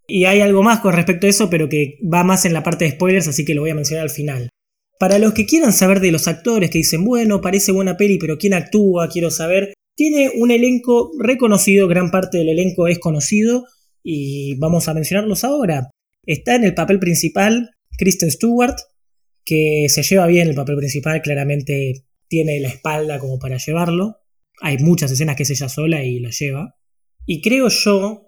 Y 0.08 0.26
hay 0.26 0.42
algo 0.42 0.64
más 0.64 0.80
con 0.80 0.94
respecto 0.94 1.26
a 1.28 1.30
eso, 1.30 1.50
pero 1.50 1.68
que 1.70 1.98
va 2.02 2.24
más 2.24 2.46
en 2.46 2.54
la 2.54 2.64
parte 2.64 2.86
de 2.86 2.92
spoilers, 2.92 3.28
así 3.28 3.44
que 3.44 3.56
lo 3.56 3.62
voy 3.62 3.72
a 3.72 3.76
mencionar 3.76 4.04
al 4.04 4.12
final. 4.12 4.50
Para 5.00 5.20
los 5.20 5.34
que 5.34 5.46
quieran 5.46 5.74
saber 5.74 6.00
de 6.00 6.12
los 6.12 6.28
actores 6.28 6.70
que 6.70 6.78
dicen, 6.78 7.04
bueno, 7.04 7.42
parece 7.42 7.72
buena 7.72 7.98
peli, 7.98 8.18
pero 8.18 8.38
¿quién 8.38 8.54
actúa? 8.54 9.10
Quiero 9.10 9.30
saber. 9.30 9.74
Tiene 9.96 10.32
un 10.36 10.52
elenco 10.52 11.12
reconocido, 11.20 11.88
gran 11.88 12.12
parte 12.12 12.38
del 12.38 12.50
elenco 12.50 12.88
es 12.88 13.00
conocido 13.00 13.66
y 14.04 14.56
vamos 14.58 14.88
a 14.88 14.94
mencionarlos 14.94 15.44
ahora. 15.44 15.90
Está 16.26 16.56
en 16.56 16.64
el 16.64 16.74
papel 16.74 17.00
principal 17.00 17.72
Kristen 17.98 18.32
Stewart, 18.32 18.76
que 19.44 19.86
se 19.90 20.04
lleva 20.04 20.28
bien 20.28 20.48
el 20.48 20.56
papel 20.56 20.78
principal, 20.78 21.22
claramente 21.22 22.06
tiene 22.28 22.60
la 22.60 22.70
espalda 22.70 23.20
como 23.20 23.40
para 23.40 23.58
llevarlo. 23.58 24.18
Hay 24.62 24.78
muchas 24.80 25.12
escenas 25.12 25.36
que 25.36 25.44
es 25.44 25.50
ella 25.50 25.70
sola 25.70 26.04
y 26.04 26.20
la 26.20 26.30
lleva. 26.30 26.76
Y 27.26 27.42
creo 27.42 27.70
yo, 27.70 28.24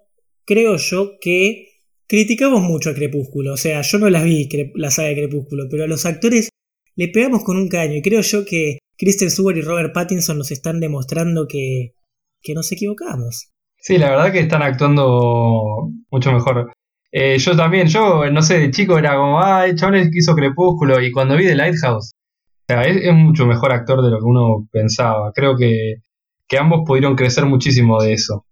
creo 0.46 0.77
yo 0.77 1.13
que 1.22 1.68
criticamos 2.08 2.62
mucho 2.62 2.89
a 2.89 2.96
Crepúsculo. 2.96 3.54
O 3.54 3.58
sea, 3.58 3.82
yo 3.82 4.00
no 4.00 4.10
las 4.10 4.24
vi, 4.24 4.50
la 4.75 4.92
saga 4.92 5.10
de 5.10 5.16
Crepúsculo, 5.16 5.66
pero 5.70 5.84
a 5.84 5.88
los 5.88 6.06
actores 6.06 6.50
le 6.96 7.10
pegamos 7.10 7.44
con 7.44 7.58
un 7.58 7.70
caño 7.70 7.96
y 7.96 8.01
creo 8.01 8.22
yo 8.22 8.44
que 8.44 8.80
Kristen 8.98 9.30
Stewart 9.30 9.58
y 9.58 9.62
Robert 9.62 9.94
Pattinson 9.94 10.38
nos 10.38 10.51
están 10.51 10.80
demostrando 10.80 11.48
que, 11.48 11.94
que 12.42 12.54
nos 12.54 12.72
equivocamos. 12.72 13.51
Sí, 13.77 13.98
la 13.98 14.10
verdad 14.10 14.32
que 14.32 14.39
están 14.39 14.63
actuando 14.63 15.92
mucho 16.10 16.32
mejor. 16.34 16.72
Eh, 17.12 17.38
yo 17.38 17.56
también, 17.56 17.88
yo 17.88 18.30
no 18.32 18.42
sé, 18.42 18.60
de 18.60 18.72
chico 18.72 18.98
era 18.98 19.16
como, 19.16 19.42
ay, 19.42 19.75
chavales 19.75 20.10
que 20.12 20.20
hizo 20.20 20.36
Crepúsculo 20.36 21.00
y 21.00 21.12
cuando 21.12 21.38
vi 21.38 21.46
The 21.46 21.56
Lighthouse, 21.56 22.12
o 22.70 22.74
sea, 22.74 22.84
es, 22.84 23.13
mucho 23.13 23.46
mejor 23.46 23.72
actor 23.72 24.01
de 24.01 24.10
lo 24.10 24.18
que 24.18 24.25
uno 24.25 24.68
pensaba. 24.72 25.32
Creo 25.34 25.56
que, 25.56 25.96
que 26.48 26.58
ambos 26.58 26.82
pudieron 26.86 27.16
crecer 27.16 27.46
muchísimo 27.46 28.01
de 28.01 28.13
eso. 28.13 28.47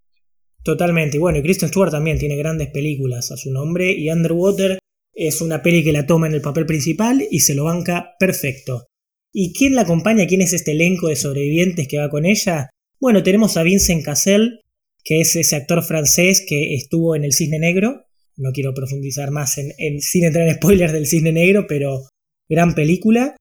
Totalmente. 0.65 1.19
Bueno, 1.19 1.38
y 1.38 1.43
Kristen 1.43 1.69
Stewart 1.69 1.91
también 1.91 2.17
tiene 2.17 2.36
grandes 2.38 2.72
películas 2.72 3.31
a 3.31 3.38
su 3.38 3.51
nombre 3.51 3.91
y 3.91 4.10
Underwater 4.10 4.79
es 5.13 5.39
una 5.41 5.62
peli 5.62 5.84
que 5.84 5.91
la 5.91 6.07
toma 6.07 6.25
en 6.25 6.34
el 6.34 6.41
papel 6.41 6.65
principal 6.65 7.24
y 7.29 7.41
se 7.41 7.53
lo 7.53 7.65
banca 7.65 8.15
perfecto. 8.19 8.88
¿Y 9.31 9.53
quién 9.53 9.75
la 9.75 9.81
acompaña? 9.81 10.25
¿Quién 10.25 10.41
es 10.41 10.53
este 10.53 10.72
elenco 10.72 11.07
de 11.07 11.17
sobrevivientes 11.17 11.88
que 11.88 12.00
va 12.00 12.10
con 12.10 12.25
ella? 12.25 12.72
Bueno, 13.00 13.22
tenemos 13.22 13.57
a 13.57 13.63
Vincent 13.63 14.03
Cassel, 14.03 14.62
que 15.03 15.22
es 15.22 15.36
ese 15.36 15.55
actor 15.55 15.84
francés 15.84 16.43
que 16.48 16.74
estuvo 16.74 17.15
en 17.15 17.25
El 17.25 17.34
Cisne 17.34 17.60
Negro. 17.60 18.07
No 18.36 18.51
quiero 18.51 18.74
profundizar 18.74 19.29
más 19.29 19.60
en, 19.60 20.01
sin 20.01 20.24
entrar 20.24 20.48
en 20.48 20.55
spoilers 20.55 20.93
del 20.93 21.05
Cisne 21.05 21.31
Negro, 21.31 21.67
pero 21.67 22.10
gran 22.50 22.74
película. 22.74 23.38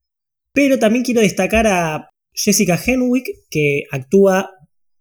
Pero 0.52 0.78
también 0.78 1.04
quiero 1.04 1.22
destacar 1.22 1.66
a 1.68 2.10
Jessica 2.34 2.78
Henwick, 2.84 3.28
que 3.48 3.84
actúa 3.90 4.50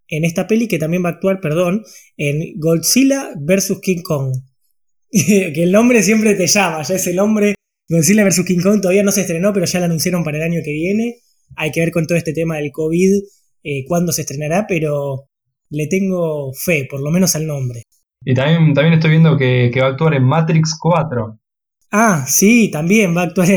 en 0.07 0.25
esta 0.25 0.47
peli, 0.47 0.67
que 0.67 0.79
también 0.79 1.03
va 1.03 1.09
a 1.09 1.11
actuar, 1.13 1.39
perdón, 1.41 1.83
en 2.17 2.59
Godzilla 2.59 3.29
vs. 3.39 3.79
King 3.81 4.01
Kong. 4.03 4.33
que 5.11 5.63
el 5.63 5.71
nombre 5.71 6.01
siempre 6.01 6.33
te 6.35 6.47
llama, 6.47 6.83
ya 6.83 6.95
es 6.95 7.07
el 7.07 7.15
nombre. 7.15 7.55
Godzilla 7.89 8.23
vs. 8.23 8.43
King 8.45 8.61
Kong 8.61 8.81
todavía 8.81 9.03
no 9.03 9.11
se 9.11 9.21
estrenó, 9.21 9.53
pero 9.53 9.65
ya 9.65 9.79
lo 9.79 9.85
anunciaron 9.85 10.23
para 10.23 10.37
el 10.37 10.43
año 10.43 10.61
que 10.63 10.71
viene. 10.71 11.17
Hay 11.55 11.71
que 11.71 11.81
ver 11.81 11.91
con 11.91 12.07
todo 12.07 12.17
este 12.17 12.33
tema 12.33 12.57
del 12.57 12.71
COVID 12.71 13.21
eh, 13.63 13.85
cuándo 13.87 14.11
se 14.11 14.21
estrenará, 14.21 14.65
pero 14.67 15.29
le 15.69 15.87
tengo 15.87 16.53
fe, 16.53 16.85
por 16.89 17.01
lo 17.01 17.11
menos 17.11 17.35
al 17.35 17.47
nombre. 17.47 17.83
Y 18.25 18.33
también, 18.33 18.73
también 18.73 18.93
estoy 18.93 19.11
viendo 19.11 19.37
que, 19.37 19.71
va 19.79 19.87
a 19.87 19.89
actuar 19.91 20.13
en 20.13 20.23
Matrix 20.23 20.77
4. 20.79 21.39
Ah, 21.91 22.25
sí, 22.27 22.69
también 22.71 23.15
va 23.15 23.21
a 23.21 23.25
actuar. 23.25 23.47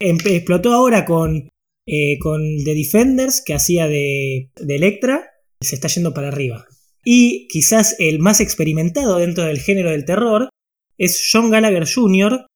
explotó 0.00 0.72
ahora 0.72 1.04
con, 1.04 1.48
eh, 1.86 2.18
con 2.18 2.40
The 2.64 2.74
Defenders, 2.74 3.42
que 3.44 3.54
hacía 3.54 3.86
de, 3.86 4.50
de 4.56 4.76
Electra. 4.76 5.30
Se 5.60 5.74
está 5.74 5.88
yendo 5.88 6.14
para 6.14 6.28
arriba. 6.28 6.66
Y 7.04 7.48
quizás 7.48 7.96
el 7.98 8.18
más 8.18 8.40
experimentado 8.40 9.18
dentro 9.18 9.44
del 9.44 9.60
género 9.60 9.90
del 9.90 10.04
terror 10.04 10.48
es 10.96 11.28
John 11.30 11.50
Gallagher 11.50 11.86
Jr., 11.86 12.46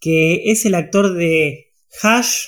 que 0.00 0.50
es 0.50 0.64
el 0.64 0.74
actor 0.74 1.14
de 1.14 1.72
Hush, 2.02 2.46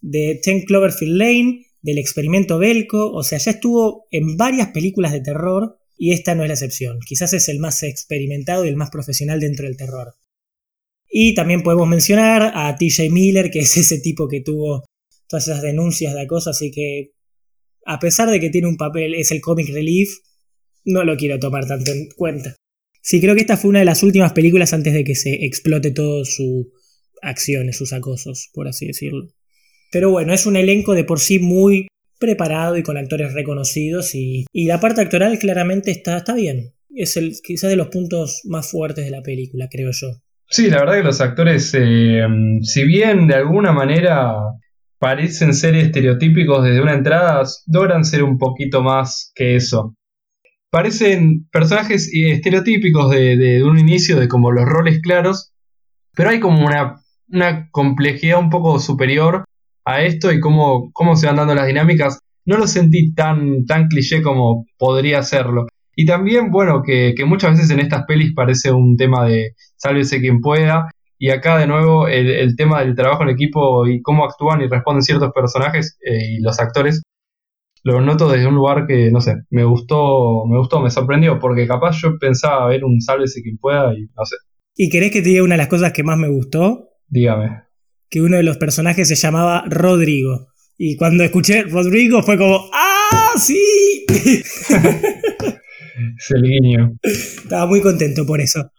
de 0.00 0.40
Ten 0.42 0.62
Cloverfield 0.62 1.16
Lane, 1.16 1.66
del 1.82 1.98
experimento 1.98 2.58
Belko, 2.58 3.12
o 3.12 3.22
sea, 3.22 3.38
ya 3.38 3.52
estuvo 3.52 4.06
en 4.10 4.36
varias 4.36 4.70
películas 4.70 5.12
de 5.12 5.20
terror 5.20 5.78
y 5.96 6.12
esta 6.12 6.34
no 6.34 6.42
es 6.42 6.48
la 6.48 6.54
excepción. 6.54 6.98
Quizás 7.06 7.32
es 7.32 7.48
el 7.48 7.58
más 7.58 7.82
experimentado 7.82 8.64
y 8.64 8.68
el 8.68 8.76
más 8.76 8.90
profesional 8.90 9.40
dentro 9.40 9.66
del 9.66 9.76
terror. 9.76 10.14
Y 11.08 11.34
también 11.34 11.62
podemos 11.62 11.88
mencionar 11.88 12.52
a 12.54 12.76
TJ 12.76 13.10
Miller, 13.10 13.50
que 13.50 13.60
es 13.60 13.76
ese 13.76 14.00
tipo 14.00 14.28
que 14.28 14.40
tuvo 14.40 14.84
todas 15.28 15.48
esas 15.48 15.62
denuncias 15.62 16.14
de 16.14 16.22
acoso, 16.22 16.50
así 16.50 16.70
que 16.70 17.12
a 17.86 17.98
pesar 17.98 18.28
de 18.28 18.40
que 18.40 18.50
tiene 18.50 18.66
un 18.66 18.76
papel, 18.76 19.14
es 19.14 19.30
el 19.30 19.40
comic 19.40 19.68
relief, 19.72 20.10
no 20.84 21.04
lo 21.04 21.16
quiero 21.16 21.38
tomar 21.38 21.66
tanto 21.66 21.92
en 21.92 22.08
cuenta. 22.16 22.56
Sí, 23.00 23.20
creo 23.20 23.34
que 23.36 23.42
esta 23.42 23.56
fue 23.56 23.70
una 23.70 23.78
de 23.78 23.84
las 23.84 24.02
últimas 24.02 24.32
películas 24.32 24.72
antes 24.72 24.92
de 24.92 25.04
que 25.04 25.14
se 25.14 25.44
explote 25.44 25.92
todo 25.92 26.24
su 26.24 26.72
acciones, 27.22 27.76
sus 27.76 27.92
acosos, 27.92 28.50
por 28.52 28.66
así 28.66 28.86
decirlo. 28.86 29.28
Pero 29.92 30.10
bueno, 30.10 30.34
es 30.34 30.46
un 30.46 30.56
elenco 30.56 30.94
de 30.94 31.04
por 31.04 31.20
sí 31.20 31.38
muy 31.38 31.86
preparado 32.18 32.76
y 32.76 32.82
con 32.82 32.96
actores 32.96 33.32
reconocidos 33.32 34.14
y, 34.14 34.46
la 34.52 34.80
parte 34.80 35.02
actoral 35.02 35.38
claramente 35.38 35.92
está, 35.92 36.18
está 36.18 36.34
bien. 36.34 36.72
Es 36.92 37.16
el, 37.16 37.34
quizás 37.42 37.70
de 37.70 37.76
los 37.76 37.88
puntos 37.88 38.42
más 38.44 38.70
fuertes 38.70 39.04
de 39.04 39.10
la 39.12 39.22
película, 39.22 39.68
creo 39.70 39.90
yo. 39.92 40.08
Sí, 40.48 40.70
la 40.70 40.80
verdad 40.80 40.96
que 40.96 41.02
los 41.02 41.20
actores, 41.20 41.72
eh, 41.78 42.26
si 42.62 42.84
bien 42.84 43.28
de 43.28 43.34
alguna 43.34 43.72
manera 43.72 44.34
parecen 44.98 45.54
ser 45.54 45.74
estereotípicos 45.74 46.64
desde 46.64 46.82
una 46.82 46.94
entrada, 46.94 47.42
logran 47.66 48.04
ser 48.04 48.22
un 48.22 48.38
poquito 48.38 48.82
más 48.82 49.32
que 49.34 49.56
eso. 49.56 49.94
Parecen 50.70 51.48
personajes 51.50 52.10
estereotípicos 52.12 53.10
de, 53.10 53.62
un 53.64 53.78
inicio, 53.78 54.18
de 54.18 54.28
como 54.28 54.50
los 54.50 54.64
roles 54.64 55.00
claros, 55.00 55.52
pero 56.14 56.30
hay 56.30 56.40
como 56.40 56.66
una, 56.66 56.96
una 57.28 57.68
complejidad 57.70 58.40
un 58.40 58.50
poco 58.50 58.78
superior 58.78 59.44
a 59.84 60.02
esto 60.02 60.32
y 60.32 60.40
cómo, 60.40 60.90
cómo 60.92 61.16
se 61.16 61.26
van 61.26 61.36
dando 61.36 61.54
las 61.54 61.66
dinámicas, 61.66 62.18
no 62.44 62.56
lo 62.56 62.66
sentí 62.66 63.14
tan, 63.14 63.64
tan 63.66 63.88
cliché 63.88 64.22
como 64.22 64.66
podría 64.78 65.22
serlo. 65.22 65.66
Y 65.94 66.04
también, 66.04 66.50
bueno, 66.50 66.82
que, 66.84 67.14
muchas 67.26 67.52
veces 67.52 67.70
en 67.70 67.80
estas 67.80 68.04
pelis 68.06 68.34
parece 68.34 68.70
un 68.70 68.96
tema 68.96 69.26
de 69.26 69.54
sálvese 69.76 70.20
quien 70.20 70.40
pueda. 70.40 70.90
Y 71.18 71.30
acá 71.30 71.58
de 71.58 71.66
nuevo 71.66 72.08
el, 72.08 72.54
tema 72.56 72.80
del 72.80 72.94
trabajo 72.94 73.22
en 73.22 73.30
equipo 73.30 73.86
y 73.86 74.02
cómo 74.02 74.24
actúan 74.24 74.60
y 74.60 74.68
responden 74.68 75.02
ciertos 75.02 75.32
personajes 75.32 75.98
eh, 76.04 76.36
y 76.36 76.40
los 76.40 76.60
actores, 76.60 77.02
lo 77.82 78.00
noto 78.00 78.30
desde 78.30 78.46
un 78.46 78.54
lugar 78.54 78.86
que, 78.86 79.10
no 79.10 79.20
sé, 79.20 79.36
me 79.50 79.64
gustó, 79.64 80.44
me 80.46 80.58
gustó, 80.58 80.80
me 80.80 80.90
sorprendió, 80.90 81.38
porque 81.38 81.66
capaz 81.66 81.96
yo 82.02 82.18
pensaba 82.18 82.66
ver 82.66 82.84
un 82.84 83.00
sálvese 83.00 83.42
quien 83.42 83.58
pueda 83.58 83.94
y 83.94 84.02
no 84.16 84.24
sé. 84.24 84.36
¿Y 84.74 84.90
querés 84.90 85.10
que 85.10 85.22
te 85.22 85.30
diga 85.30 85.42
una 85.42 85.54
de 85.54 85.58
las 85.58 85.68
cosas 85.68 85.92
que 85.92 86.02
más 86.02 86.18
me 86.18 86.28
gustó? 86.28 86.90
Dígame 87.08 87.66
que 88.10 88.20
uno 88.20 88.36
de 88.36 88.42
los 88.42 88.58
personajes 88.58 89.08
se 89.08 89.14
llamaba 89.14 89.64
Rodrigo. 89.68 90.48
Y 90.78 90.96
cuando 90.96 91.24
escuché 91.24 91.62
Rodrigo 91.62 92.22
fue 92.22 92.36
como, 92.36 92.68
¡ah, 92.72 93.32
sí! 93.38 94.04
es 94.08 94.68
el 96.30 96.42
guiño. 96.42 96.98
Estaba 97.02 97.66
muy 97.66 97.80
contento 97.80 98.26
por 98.26 98.40
eso. 98.40 98.70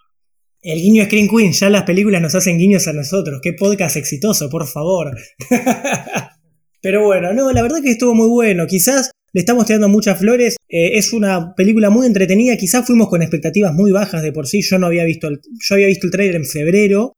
El 0.67 0.81
guiño 0.81 1.05
Screen 1.05 1.29
Queen, 1.29 1.53
ya 1.53 1.69
las 1.69 1.83
películas 1.83 2.21
nos 2.21 2.35
hacen 2.35 2.57
guiños 2.57 2.89
a 2.89 2.91
nosotros. 2.91 3.39
Qué 3.41 3.53
podcast 3.53 3.95
exitoso, 3.95 4.49
por 4.49 4.67
favor. 4.67 5.17
Pero 6.81 7.05
bueno, 7.05 7.33
no, 7.33 7.53
la 7.53 7.61
verdad 7.61 7.81
que 7.81 7.91
estuvo 7.91 8.13
muy 8.13 8.27
bueno. 8.27 8.67
Quizás 8.67 9.11
le 9.31 9.39
estamos 9.39 9.65
tirando 9.65 9.87
muchas 9.87 10.19
flores. 10.19 10.57
Eh, 10.67 10.97
es 10.97 11.13
una 11.13 11.55
película 11.55 11.89
muy 11.89 12.05
entretenida. 12.05 12.57
Quizás 12.57 12.85
fuimos 12.85 13.07
con 13.07 13.21
expectativas 13.21 13.73
muy 13.73 13.93
bajas 13.93 14.21
de 14.21 14.33
por 14.33 14.45
sí. 14.45 14.61
Yo 14.61 14.77
no 14.77 14.87
había 14.87 15.05
visto 15.05 15.29
el, 15.29 15.39
yo 15.39 15.75
había 15.75 15.87
visto 15.87 16.05
el 16.05 16.11
trailer 16.11 16.35
en 16.35 16.45
febrero 16.45 17.13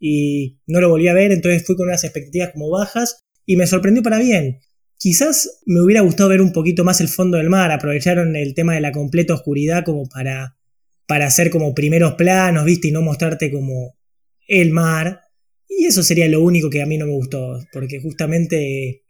y 0.00 0.60
no 0.66 0.80
lo 0.80 0.88
volví 0.88 1.06
a 1.08 1.12
ver, 1.12 1.30
entonces 1.30 1.62
fui 1.66 1.76
con 1.76 1.88
unas 1.88 2.04
expectativas 2.04 2.52
como 2.54 2.70
bajas 2.70 3.18
y 3.44 3.58
me 3.58 3.66
sorprendió 3.66 4.02
para 4.02 4.18
bien. 4.18 4.60
Quizás 4.96 5.60
me 5.66 5.82
hubiera 5.82 6.00
gustado 6.00 6.30
ver 6.30 6.40
un 6.40 6.52
poquito 6.52 6.84
más 6.84 7.02
el 7.02 7.08
fondo 7.08 7.36
del 7.36 7.50
mar, 7.50 7.70
aprovecharon 7.70 8.34
el 8.34 8.54
tema 8.54 8.72
de 8.74 8.80
la 8.80 8.92
completa 8.92 9.34
oscuridad 9.34 9.84
como 9.84 10.08
para, 10.08 10.56
para 11.06 11.26
hacer 11.26 11.50
como 11.50 11.74
primeros 11.74 12.14
planos, 12.14 12.64
viste, 12.64 12.88
y 12.88 12.92
no 12.92 13.02
mostrarte 13.02 13.50
como 13.50 13.96
el 14.46 14.70
mar. 14.70 15.20
Y 15.68 15.86
eso 15.86 16.02
sería 16.02 16.28
lo 16.28 16.40
único 16.42 16.70
que 16.70 16.82
a 16.82 16.86
mí 16.86 16.98
no 16.98 17.06
me 17.06 17.12
gustó, 17.12 17.60
porque 17.72 18.00
justamente 18.00 19.02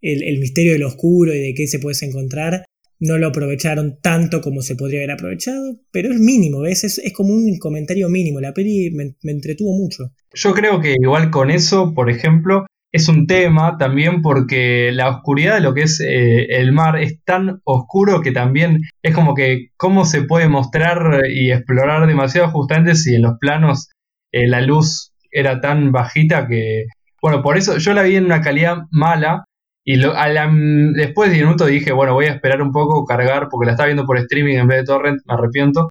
el, 0.00 0.38
misterio 0.38 0.72
de 0.72 0.78
lo 0.78 0.88
oscuro 0.88 1.34
y 1.34 1.40
de 1.40 1.54
qué 1.54 1.66
se 1.66 1.78
puedes 1.78 2.02
encontrar 2.02 2.64
no 2.98 3.16
lo 3.16 3.28
aprovecharon 3.28 3.98
tanto 4.02 4.42
como 4.42 4.60
se 4.60 4.76
podría 4.76 5.00
haber 5.00 5.12
aprovechado, 5.12 5.80
pero 5.90 6.12
es 6.12 6.20
mínimo, 6.20 6.60
¿ves? 6.60 6.84
Es, 6.84 7.12
como 7.14 7.32
un 7.32 7.58
comentario 7.58 8.10
mínimo. 8.10 8.40
La 8.40 8.52
peli 8.52 8.90
me, 8.90 9.14
entretuvo 9.22 9.72
mucho. 9.72 10.12
Yo 10.34 10.52
creo 10.52 10.80
que 10.80 10.96
igual 11.00 11.30
con 11.30 11.50
eso, 11.50 11.94
por 11.94 12.10
ejemplo, 12.10 12.66
es 12.92 13.08
un 13.08 13.26
tema 13.26 13.76
también 13.78 14.20
porque 14.20 14.90
la 14.92 15.08
oscuridad 15.08 15.54
de 15.54 15.60
lo 15.60 15.74
que 15.74 15.82
es 15.82 16.00
eh, 16.00 16.46
el 16.58 16.72
mar 16.72 16.98
es 16.98 17.22
tan 17.24 17.60
oscuro 17.64 18.20
que 18.20 18.32
también 18.32 18.82
es 19.02 19.14
como 19.14 19.34
que 19.34 19.68
cómo 19.76 20.04
se 20.04 20.22
puede 20.22 20.48
mostrar 20.48 21.22
y 21.28 21.52
explorar 21.52 22.06
demasiado 22.06 22.48
justamente 22.50 22.96
si 22.96 23.14
en 23.14 23.22
los 23.22 23.38
planos 23.38 23.90
eh, 24.32 24.48
la 24.48 24.60
luz 24.60 25.12
era 25.30 25.60
tan 25.60 25.92
bajita 25.92 26.48
que, 26.48 26.86
bueno, 27.22 27.42
por 27.42 27.56
eso 27.56 27.78
yo 27.78 27.94
la 27.94 28.02
vi 28.02 28.16
en 28.16 28.24
una 28.24 28.40
calidad 28.40 28.78
mala 28.90 29.44
y 29.84 29.96
después 29.96 31.30
de 31.30 31.36
10 31.36 31.46
minutos 31.46 31.68
dije, 31.68 31.92
bueno, 31.92 32.14
voy 32.14 32.26
a 32.26 32.32
esperar 32.32 32.60
un 32.62 32.70
poco, 32.70 33.04
cargar, 33.04 33.48
porque 33.50 33.66
la 33.66 33.72
estaba 33.72 33.86
viendo 33.86 34.04
por 34.04 34.18
streaming 34.18 34.56
en 34.56 34.68
vez 34.68 34.78
de 34.78 34.84
torrent, 34.84 35.20
me 35.26 35.34
arrepiento. 35.34 35.88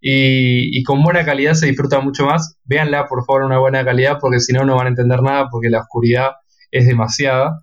Y, 0.00 0.82
con 0.84 1.02
buena 1.02 1.24
calidad 1.24 1.54
se 1.54 1.66
disfruta 1.66 2.00
mucho 2.00 2.26
más. 2.26 2.56
Véanla, 2.64 3.06
por 3.06 3.24
favor, 3.24 3.44
una 3.44 3.58
buena 3.58 3.84
calidad, 3.84 4.18
porque 4.20 4.40
si 4.40 4.52
no, 4.52 4.64
no 4.64 4.76
van 4.76 4.86
a 4.86 4.90
entender 4.90 5.22
nada, 5.22 5.48
porque 5.50 5.70
la 5.70 5.80
oscuridad 5.80 6.32
es 6.70 6.86
demasiada. 6.86 7.62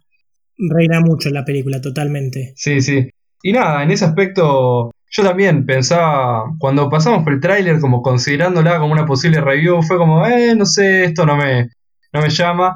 Reina 0.57 0.99
mucho 1.01 1.29
en 1.29 1.35
la 1.35 1.45
película, 1.45 1.81
totalmente. 1.81 2.53
Sí, 2.55 2.81
sí. 2.81 3.09
Y 3.43 3.51
nada, 3.51 3.83
en 3.83 3.91
ese 3.91 4.05
aspecto, 4.05 4.91
yo 5.11 5.23
también 5.23 5.65
pensaba, 5.65 6.45
cuando 6.59 6.89
pasamos 6.89 7.23
por 7.23 7.33
el 7.33 7.39
tráiler, 7.39 7.79
como 7.79 8.01
considerándola 8.01 8.79
como 8.79 8.93
una 8.93 9.05
posible 9.05 9.39
review, 9.41 9.81
fue 9.81 9.97
como, 9.97 10.25
eh, 10.25 10.55
no 10.55 10.65
sé, 10.65 11.05
esto 11.05 11.25
no 11.25 11.37
me, 11.37 11.69
no 12.11 12.21
me 12.21 12.29
llama. 12.29 12.75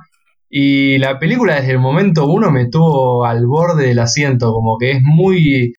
Y 0.49 0.97
la 0.97 1.19
película 1.19 1.55
desde 1.55 1.73
el 1.73 1.79
momento 1.79 2.27
uno 2.27 2.49
me 2.49 2.69
tuvo 2.69 3.25
al 3.25 3.45
borde 3.45 3.87
del 3.87 3.99
asiento, 3.99 4.51
como 4.53 4.77
que 4.77 4.91
es 4.91 4.99
muy... 5.01 5.73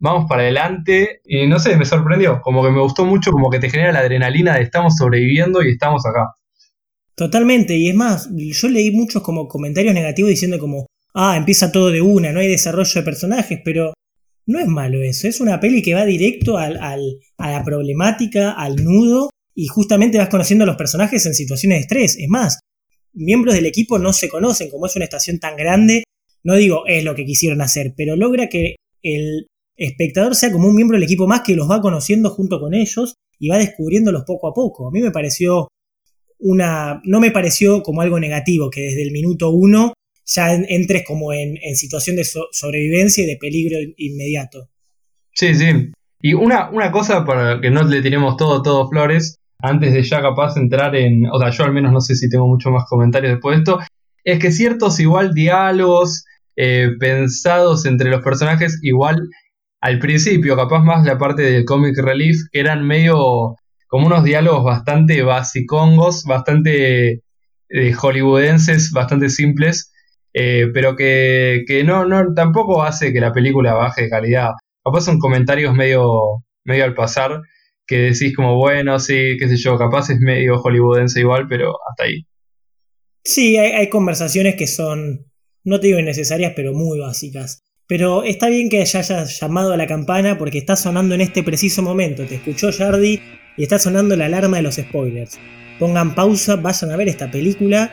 Vamos 0.00 0.26
para 0.28 0.42
adelante 0.42 1.20
y 1.24 1.46
no 1.46 1.58
sé, 1.58 1.76
me 1.76 1.84
sorprendió, 1.84 2.40
como 2.42 2.64
que 2.64 2.70
me 2.70 2.80
gustó 2.80 3.04
mucho, 3.04 3.30
como 3.30 3.50
que 3.50 3.58
te 3.58 3.68
genera 3.68 3.92
la 3.92 4.00
adrenalina 4.00 4.56
de 4.56 4.62
estamos 4.62 4.96
sobreviviendo 4.96 5.62
y 5.62 5.72
estamos 5.72 6.06
acá. 6.06 6.34
Totalmente, 7.14 7.76
y 7.76 7.90
es 7.90 7.94
más, 7.94 8.30
yo 8.34 8.68
leí 8.68 8.92
muchos 8.92 9.22
como 9.22 9.46
comentarios 9.46 9.92
negativos 9.92 10.30
diciendo 10.30 10.58
como, 10.58 10.86
ah, 11.14 11.36
empieza 11.36 11.70
todo 11.70 11.90
de 11.90 12.00
una, 12.00 12.32
no 12.32 12.40
hay 12.40 12.48
desarrollo 12.48 12.92
de 12.94 13.02
personajes, 13.02 13.60
pero 13.62 13.92
no 14.46 14.58
es 14.58 14.66
malo 14.66 15.02
eso, 15.02 15.28
es 15.28 15.38
una 15.40 15.60
peli 15.60 15.82
que 15.82 15.92
va 15.92 16.06
directo 16.06 16.56
al, 16.56 16.78
al, 16.78 17.18
a 17.36 17.50
la 17.50 17.62
problemática, 17.62 18.52
al 18.52 18.82
nudo, 18.82 19.28
y 19.54 19.66
justamente 19.66 20.16
vas 20.16 20.30
conociendo 20.30 20.64
a 20.64 20.66
los 20.66 20.76
personajes 20.76 21.26
en 21.26 21.34
situaciones 21.34 21.76
de 21.76 21.80
estrés. 21.82 22.16
Es 22.18 22.28
más, 22.28 22.60
miembros 23.12 23.54
del 23.54 23.66
equipo 23.66 23.98
no 23.98 24.14
se 24.14 24.30
conocen, 24.30 24.70
como 24.70 24.86
es 24.86 24.96
una 24.96 25.04
estación 25.04 25.38
tan 25.38 25.56
grande, 25.56 26.04
no 26.42 26.54
digo 26.54 26.86
es 26.86 27.04
lo 27.04 27.14
que 27.14 27.26
quisieron 27.26 27.60
hacer, 27.60 27.92
pero 27.94 28.16
logra 28.16 28.48
que 28.48 28.76
el 29.02 29.49
espectador 29.80 30.34
sea 30.34 30.52
como 30.52 30.68
un 30.68 30.74
miembro 30.74 30.96
del 30.96 31.04
equipo 31.04 31.26
más 31.26 31.40
que 31.40 31.56
los 31.56 31.68
va 31.68 31.80
conociendo 31.80 32.30
junto 32.30 32.60
con 32.60 32.74
ellos 32.74 33.14
y 33.38 33.48
va 33.48 33.58
descubriéndolos 33.58 34.24
poco 34.26 34.48
a 34.48 34.52
poco. 34.52 34.86
A 34.86 34.90
mí 34.90 35.00
me 35.00 35.10
pareció 35.10 35.68
una. 36.38 37.00
No 37.04 37.20
me 37.20 37.30
pareció 37.30 37.82
como 37.82 38.02
algo 38.02 38.20
negativo 38.20 38.70
que 38.70 38.82
desde 38.82 39.02
el 39.02 39.10
minuto 39.10 39.50
uno 39.50 39.94
ya 40.26 40.54
entres 40.54 41.04
como 41.04 41.32
en, 41.32 41.56
situación 41.74 42.16
de 42.16 42.24
sobrevivencia 42.24 43.24
y 43.24 43.26
de 43.26 43.38
peligro 43.38 43.78
inmediato. 43.96 44.68
Sí, 45.32 45.54
sí. 45.54 45.90
Y 46.20 46.34
una, 46.34 46.70
una 46.70 46.92
cosa 46.92 47.24
para 47.24 47.60
que 47.60 47.70
no 47.70 47.82
le 47.82 48.02
tenemos 48.02 48.36
todo, 48.36 48.62
todo 48.62 48.88
flores, 48.88 49.36
antes 49.58 49.94
de 49.94 50.02
ya 50.02 50.20
capaz 50.20 50.58
entrar 50.58 50.94
en. 50.94 51.26
O 51.32 51.38
sea, 51.38 51.50
yo 51.50 51.64
al 51.64 51.72
menos 51.72 51.92
no 51.92 52.00
sé 52.00 52.14
si 52.14 52.28
tengo 52.28 52.46
mucho 52.46 52.70
más 52.70 52.84
comentarios 52.86 53.32
después 53.32 53.56
de 53.56 53.60
esto. 53.60 53.78
Es 54.24 54.38
que 54.38 54.52
ciertos 54.52 55.00
igual 55.00 55.32
diálogos 55.32 56.24
eh, 56.56 56.90
pensados 57.00 57.86
entre 57.86 58.10
los 58.10 58.22
personajes, 58.22 58.78
igual 58.82 59.30
al 59.80 59.98
principio, 59.98 60.56
capaz 60.56 60.82
más 60.82 61.06
la 61.06 61.16
parte 61.18 61.42
del 61.42 61.64
comic 61.64 61.96
relief, 61.98 62.36
que 62.52 62.60
eran 62.60 62.86
medio 62.86 63.56
como 63.88 64.06
unos 64.06 64.22
diálogos 64.24 64.62
bastante 64.62 65.22
basicongos, 65.22 66.24
bastante 66.24 67.22
eh, 67.70 67.92
hollywoodenses, 67.92 68.92
bastante 68.92 69.30
simples, 69.30 69.92
eh, 70.32 70.66
pero 70.72 70.96
que, 70.96 71.64
no, 71.84 72.04
no, 72.04 72.34
tampoco 72.34 72.82
hace 72.82 73.12
que 73.12 73.20
la 73.20 73.32
película 73.32 73.74
baje 73.74 74.02
de 74.02 74.10
calidad. 74.10 74.50
Capaz 74.84 75.02
son 75.02 75.18
comentarios 75.18 75.74
medio, 75.74 76.44
medio 76.64 76.84
al 76.84 76.94
pasar, 76.94 77.40
que 77.86 77.96
decís 77.96 78.36
como, 78.36 78.56
bueno, 78.56 79.00
sí, 79.00 79.36
qué 79.38 79.48
sé 79.48 79.56
yo, 79.56 79.76
capaz 79.76 80.10
es 80.10 80.20
medio 80.20 80.58
hollywoodense 80.58 81.20
igual, 81.20 81.46
pero 81.48 81.72
hasta 81.90 82.04
ahí. 82.04 82.26
Sí, 83.24 83.56
hay, 83.56 83.72
hay 83.72 83.88
conversaciones 83.88 84.56
que 84.56 84.66
son, 84.66 85.26
no 85.64 85.80
te 85.80 85.88
digo 85.88 85.98
innecesarias, 85.98 86.52
pero 86.54 86.72
muy 86.74 87.00
básicas. 87.00 87.62
Pero 87.90 88.22
está 88.22 88.48
bien 88.48 88.68
que 88.68 88.82
hayas 88.82 89.40
llamado 89.40 89.72
a 89.72 89.76
la 89.76 89.88
campana 89.88 90.38
porque 90.38 90.58
está 90.58 90.76
sonando 90.76 91.16
en 91.16 91.22
este 91.22 91.42
preciso 91.42 91.82
momento. 91.82 92.24
Te 92.24 92.36
escuchó 92.36 92.70
Jardy 92.70 93.20
y 93.56 93.62
está 93.64 93.80
sonando 93.80 94.14
la 94.14 94.26
alarma 94.26 94.58
de 94.58 94.62
los 94.62 94.76
spoilers. 94.76 95.40
Pongan 95.80 96.14
pausa, 96.14 96.54
vayan 96.54 96.92
a 96.92 96.96
ver 96.96 97.08
esta 97.08 97.32
película 97.32 97.90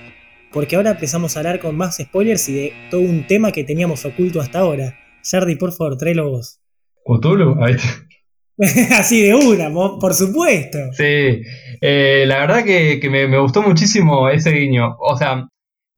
porque 0.51 0.75
ahora 0.75 0.91
empezamos 0.91 1.35
a 1.35 1.39
hablar 1.39 1.59
con 1.59 1.75
más 1.75 1.97
spoilers 1.97 2.47
y 2.47 2.53
de 2.53 2.73
todo 2.91 3.01
un 3.01 3.25
tema 3.25 3.51
que 3.51 3.63
teníamos 3.63 4.05
oculto 4.05 4.39
hasta 4.39 4.59
ahora. 4.59 4.99
Jardy, 5.23 5.55
por 5.55 5.73
favor, 5.73 5.97
tráelo 5.97 6.29
vos. 6.29 6.61
¿Cthulhu? 7.03 7.55
Ahí 7.63 7.77
Así 8.91 9.23
de 9.23 9.33
una, 9.33 9.73
por 9.73 10.13
supuesto. 10.13 10.77
Sí, 10.91 11.41
eh, 11.81 12.23
la 12.27 12.41
verdad 12.41 12.63
que, 12.63 12.99
me, 13.09 13.27
me, 13.27 13.39
gustó 13.39 13.63
muchísimo 13.63 14.29
ese 14.29 14.51
guiño. 14.51 14.95
O 14.99 15.17
sea, 15.17 15.49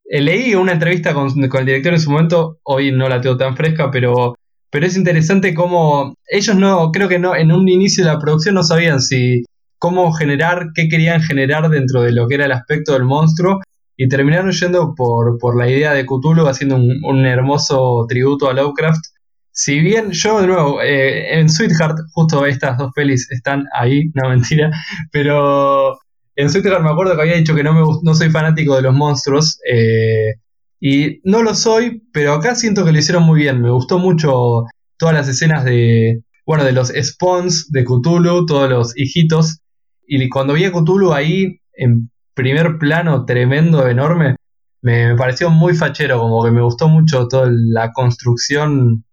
leí 0.10 0.56
una 0.56 0.74
entrevista 0.74 1.14
con, 1.14 1.32
el 1.38 1.66
director 1.66 1.94
en 1.94 2.00
su 2.00 2.12
momento, 2.12 2.60
hoy 2.64 2.92
no 2.92 3.08
la 3.08 3.22
tengo 3.22 3.38
tan 3.38 3.56
fresca, 3.56 3.92
pero, 3.92 4.36
pero 4.72 4.86
es 4.86 4.98
interesante 4.98 5.54
cómo 5.54 6.16
ellos 6.28 6.56
no, 6.56 6.92
creo 6.92 7.08
que 7.08 7.20
no, 7.20 7.36
en 7.36 7.52
un 7.52 7.70
inicio 7.70 8.04
de 8.04 8.12
la 8.12 8.20
producción 8.20 8.56
no 8.56 8.64
sabían 8.64 9.02
si 9.02 9.44
cómo 9.78 10.12
generar, 10.12 10.68
qué 10.74 10.90
querían 10.90 11.22
generar 11.22 11.70
dentro 11.70 12.02
de 12.02 12.12
lo 12.12 12.28
que 12.28 12.36
era 12.36 12.46
el 12.46 12.52
aspecto 12.52 12.94
del 12.94 13.06
monstruo, 13.06 13.60
y 14.02 14.08
terminaron 14.08 14.52
yendo 14.52 14.94
por, 14.96 15.38
por 15.40 15.58
la 15.58 15.70
idea 15.70 15.94
de 15.94 16.06
Cthulhu, 16.06 16.48
haciendo 16.48 16.78
un, 16.78 17.26
hermoso 17.26 18.06
tributo 18.08 18.50
a 18.50 18.54
Lovecraft. 18.54 19.04
Si 19.52 19.82
bien 19.82 20.12
yo, 20.12 20.40
de 20.40 20.48
nuevo, 20.48 20.82
eh, 20.82 21.38
en 21.38 21.50
Sweetheart, 21.50 21.98
justo 22.14 22.46
estas 22.46 22.78
dos 22.78 22.92
pelis 22.96 23.30
están 23.30 23.66
ahí, 23.74 24.06
no 24.14 24.30
mentira, 24.30 24.72
pero 25.12 26.00
en 26.40 26.50
Twitter 26.50 26.82
me 26.82 26.90
acuerdo 26.90 27.16
que 27.16 27.22
había 27.22 27.36
dicho 27.36 27.54
que 27.54 27.64
no, 27.64 27.74
me, 27.74 27.82
no 28.02 28.16
soy 28.16 28.30
fanático 28.30 28.76
de 28.78 28.82
los 28.84 28.96
monstruos. 28.96 29.60
Eh, 29.70 30.36
y 30.80 31.20
no 31.26 31.44
lo 31.44 31.54
soy, 31.54 32.02
pero 32.14 32.34
acá 32.34 32.56
siento 32.56 32.86
que 32.86 32.94
lo 32.94 33.00
hicieron 33.00 33.24
muy 33.24 33.42
bien. 33.42 33.62
Me 33.62 33.70
gustó 33.70 34.00
mucho 34.00 34.64
todas 34.98 35.14
las 35.14 35.28
escenas 35.28 35.66
de, 35.66 36.24
bueno, 36.46 36.64
de 36.64 36.72
los 36.72 36.94
spawns 36.96 37.70
de 37.72 37.84
Cthulhu, 37.84 38.46
todos 38.46 38.70
los 38.70 38.98
hijitos. 38.98 39.60
Y 40.08 40.30
cuando 40.30 40.54
vi 40.54 40.64
a 40.64 40.72
Cthulhu 40.72 41.12
ahí, 41.12 41.60
en 41.74 42.10
primer 42.34 42.78
plano, 42.78 43.26
tremendo, 43.26 43.86
enorme, 43.86 44.38
me, 44.82 45.10
me 45.10 45.16
pareció 45.18 45.50
muy 45.50 45.76
fachero, 45.76 46.20
como 46.20 46.42
que 46.46 46.52
me 46.52 46.62
gustó 46.62 46.88
mucho 46.88 47.28
toda 47.28 47.50
la 47.52 47.92
construcción 47.92 49.04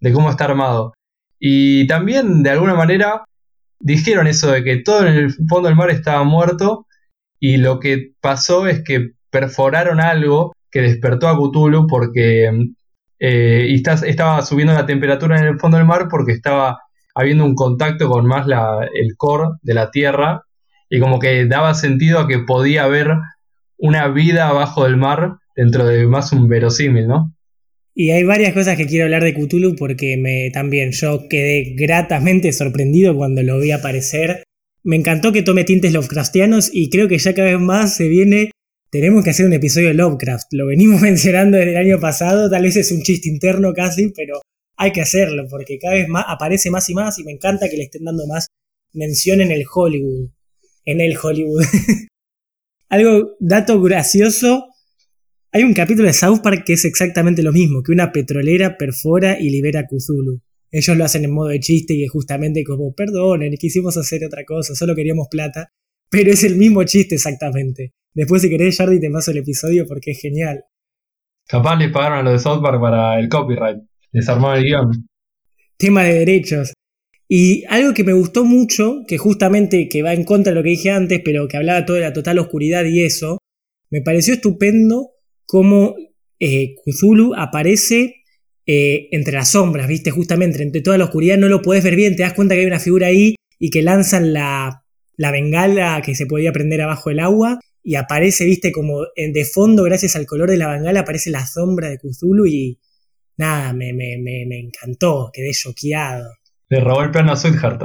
de 0.00 0.12
cómo 0.12 0.30
está 0.30 0.46
armado. 0.46 0.94
Y 1.38 1.86
también, 1.86 2.42
de 2.42 2.50
alguna 2.50 2.74
manera, 2.74 3.24
dijeron 3.78 4.26
eso 4.26 4.50
de 4.50 4.64
que 4.64 4.76
todo 4.78 5.06
en 5.06 5.14
el 5.14 5.32
fondo 5.48 5.68
del 5.68 5.76
mar 5.76 5.90
estaba 5.90 6.24
muerto 6.24 6.86
y 7.38 7.58
lo 7.58 7.80
que 7.80 8.12
pasó 8.20 8.66
es 8.66 8.82
que 8.82 9.10
perforaron 9.30 10.00
algo 10.00 10.54
que 10.70 10.82
despertó 10.82 11.28
a 11.28 11.36
Cthulhu 11.36 11.86
porque 11.86 12.50
eh, 13.18 13.66
y 13.68 13.82
estaba 14.06 14.42
subiendo 14.42 14.74
la 14.74 14.86
temperatura 14.86 15.38
en 15.38 15.46
el 15.46 15.58
fondo 15.58 15.76
del 15.76 15.86
mar 15.86 16.08
porque 16.10 16.32
estaba 16.32 16.80
habiendo 17.14 17.44
un 17.44 17.54
contacto 17.54 18.08
con 18.08 18.26
más 18.26 18.46
la, 18.46 18.88
el 18.94 19.16
core 19.16 19.56
de 19.62 19.74
la 19.74 19.90
Tierra 19.90 20.42
y 20.90 21.00
como 21.00 21.18
que 21.18 21.46
daba 21.46 21.74
sentido 21.74 22.18
a 22.18 22.28
que 22.28 22.40
podía 22.40 22.84
haber 22.84 23.14
una 23.78 24.08
vida 24.08 24.48
abajo 24.48 24.84
del 24.84 24.96
mar 24.96 25.36
dentro 25.54 25.86
de 25.86 26.06
más 26.06 26.32
un 26.32 26.48
verosímil, 26.48 27.08
¿no? 27.08 27.32
Y 27.98 28.10
hay 28.10 28.24
varias 28.24 28.52
cosas 28.52 28.76
que 28.76 28.86
quiero 28.86 29.06
hablar 29.06 29.24
de 29.24 29.32
Cthulhu 29.32 29.74
porque 29.74 30.18
me 30.18 30.50
también 30.52 30.92
yo 30.92 31.28
quedé 31.30 31.72
gratamente 31.74 32.52
sorprendido 32.52 33.16
cuando 33.16 33.42
lo 33.42 33.58
vi 33.58 33.70
aparecer. 33.70 34.42
Me 34.82 34.96
encantó 34.96 35.32
que 35.32 35.40
tome 35.40 35.64
tintes 35.64 35.94
Lovecraftianos 35.94 36.68
y 36.70 36.90
creo 36.90 37.08
que 37.08 37.16
ya 37.16 37.34
cada 37.34 37.52
vez 37.52 37.58
más 37.58 37.96
se 37.96 38.06
viene. 38.08 38.50
Tenemos 38.90 39.24
que 39.24 39.30
hacer 39.30 39.46
un 39.46 39.54
episodio 39.54 39.88
de 39.88 39.94
Lovecraft. 39.94 40.48
Lo 40.50 40.66
venimos 40.66 41.00
mencionando 41.00 41.56
desde 41.56 41.70
el 41.70 41.78
año 41.78 41.98
pasado, 41.98 42.50
tal 42.50 42.64
vez 42.64 42.76
es 42.76 42.92
un 42.92 43.00
chiste 43.00 43.30
interno 43.30 43.72
casi, 43.72 44.12
pero 44.14 44.42
hay 44.76 44.92
que 44.92 45.00
hacerlo 45.00 45.46
porque 45.48 45.78
cada 45.78 45.94
vez 45.94 46.06
más 46.06 46.26
aparece 46.28 46.70
más 46.70 46.90
y 46.90 46.94
más 46.94 47.18
y 47.18 47.24
me 47.24 47.32
encanta 47.32 47.70
que 47.70 47.78
le 47.78 47.84
estén 47.84 48.04
dando 48.04 48.26
más 48.26 48.48
mención 48.92 49.40
en 49.40 49.52
el 49.52 49.64
Hollywood. 49.74 50.28
En 50.84 51.00
el 51.00 51.16
Hollywood. 51.16 51.64
Algo, 52.90 53.36
dato 53.40 53.80
gracioso, 53.80 54.66
hay 55.52 55.62
un 55.64 55.74
capítulo 55.74 56.06
de 56.08 56.12
South 56.12 56.40
Park 56.42 56.64
que 56.64 56.74
es 56.74 56.84
exactamente 56.84 57.42
lo 57.42 57.52
mismo, 57.52 57.82
que 57.82 57.92
una 57.92 58.12
petrolera 58.12 58.76
perfora 58.76 59.38
y 59.40 59.50
libera 59.50 59.80
a 59.80 59.86
Cthulhu. 59.86 60.40
Ellos 60.70 60.96
lo 60.96 61.04
hacen 61.04 61.24
en 61.24 61.32
modo 61.32 61.48
de 61.48 61.60
chiste 61.60 61.94
y 61.94 62.04
es 62.04 62.10
justamente 62.10 62.64
como, 62.64 62.92
perdonen, 62.92 63.54
quisimos 63.54 63.96
hacer 63.96 64.24
otra 64.24 64.44
cosa, 64.44 64.74
solo 64.74 64.94
queríamos 64.94 65.28
plata. 65.30 65.72
Pero 66.10 66.30
es 66.30 66.44
el 66.44 66.56
mismo 66.56 66.84
chiste 66.84 67.14
exactamente. 67.14 67.94
Después 68.14 68.42
si 68.42 68.48
querés, 68.48 68.76
Jardy, 68.76 69.00
te 69.00 69.10
paso 69.10 69.30
el 69.30 69.38
episodio 69.38 69.86
porque 69.86 70.12
es 70.12 70.20
genial. 70.20 70.64
Capaz 71.46 71.76
le 71.76 71.88
pagaron 71.88 72.18
a 72.18 72.22
lo 72.22 72.32
de 72.32 72.38
South 72.38 72.60
Park 72.62 72.80
para 72.80 73.18
el 73.18 73.28
copyright. 73.28 73.78
Desarmar 74.12 74.58
el 74.58 74.64
guion. 74.64 75.08
Tema 75.76 76.04
de 76.04 76.14
derechos. 76.14 76.72
Y 77.28 77.64
algo 77.68 77.92
que 77.92 78.04
me 78.04 78.12
gustó 78.12 78.44
mucho, 78.44 79.02
que 79.06 79.18
justamente 79.18 79.88
que 79.88 80.02
va 80.02 80.14
en 80.14 80.24
contra 80.24 80.52
de 80.52 80.56
lo 80.56 80.62
que 80.62 80.70
dije 80.70 80.90
antes, 80.90 81.20
pero 81.24 81.48
que 81.48 81.56
hablaba 81.56 81.84
todo 81.84 81.96
de 81.96 82.02
la 82.02 82.12
total 82.12 82.38
oscuridad 82.38 82.84
y 82.84 83.02
eso, 83.02 83.38
me 83.90 84.00
pareció 84.00 84.34
estupendo 84.34 85.15
cómo 85.46 85.94
eh, 86.38 86.74
Cthulhu 86.84 87.34
aparece 87.34 88.24
eh, 88.66 89.08
entre 89.12 89.34
las 89.34 89.52
sombras, 89.52 89.88
¿viste? 89.88 90.10
Justamente 90.10 90.62
entre 90.62 90.82
toda 90.82 90.98
la 90.98 91.04
oscuridad 91.04 91.38
no 91.38 91.48
lo 91.48 91.62
puedes 91.62 91.84
ver 91.84 91.96
bien, 91.96 92.16
te 92.16 92.22
das 92.22 92.34
cuenta 92.34 92.54
que 92.54 92.62
hay 92.62 92.66
una 92.66 92.80
figura 92.80 93.06
ahí 93.06 93.36
y 93.58 93.70
que 93.70 93.82
lanzan 93.82 94.32
la, 94.32 94.84
la 95.16 95.30
bengala 95.30 96.02
que 96.04 96.14
se 96.14 96.26
podía 96.26 96.52
prender 96.52 96.82
abajo 96.82 97.10
del 97.10 97.20
agua 97.20 97.58
y 97.82 97.94
aparece, 97.94 98.44
¿viste? 98.44 98.72
Como 98.72 99.02
de 99.16 99.44
fondo, 99.44 99.84
gracias 99.84 100.16
al 100.16 100.26
color 100.26 100.50
de 100.50 100.56
la 100.56 100.72
bengala, 100.72 101.00
aparece 101.00 101.30
la 101.30 101.46
sombra 101.46 101.88
de 101.88 101.98
Cthulhu 101.98 102.46
y 102.46 102.80
nada, 103.36 103.72
me, 103.72 103.92
me, 103.92 104.18
me, 104.18 104.44
me 104.46 104.58
encantó, 104.58 105.30
quedé 105.32 105.52
choqueado. 105.52 106.28
Le 106.68 106.80
robó 106.80 107.02
el 107.02 107.12
plano 107.12 107.32
a 107.32 107.36
Sweetheart, 107.36 107.80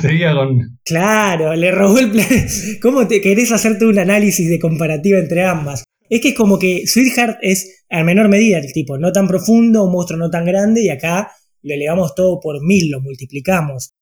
Seguía 0.00 0.32
con. 0.34 0.78
Claro, 0.84 1.54
le 1.54 1.70
robó 1.70 1.98
el 1.98 2.10
plano. 2.10 2.28
¿Cómo 2.80 3.06
te 3.06 3.20
querés 3.20 3.52
hacerte 3.52 3.84
un 3.84 3.98
análisis 3.98 4.48
de 4.48 4.58
comparativa 4.58 5.18
entre 5.18 5.44
ambas? 5.44 5.84
Es 6.12 6.20
que 6.20 6.28
es 6.28 6.34
como 6.34 6.58
que 6.58 6.86
Sweetheart 6.86 7.38
es 7.40 7.86
a 7.88 8.04
menor 8.04 8.28
medida 8.28 8.58
el 8.58 8.70
tipo, 8.70 8.98
no 8.98 9.12
tan 9.12 9.26
profundo, 9.26 9.84
un 9.84 9.92
monstruo 9.92 10.18
no 10.18 10.28
tan 10.28 10.44
grande, 10.44 10.82
y 10.82 10.90
acá 10.90 11.32
lo 11.62 11.72
elevamos 11.72 12.14
todo 12.14 12.38
por 12.38 12.62
mil, 12.62 12.90
lo 12.90 13.00
multiplicamos. 13.00 13.94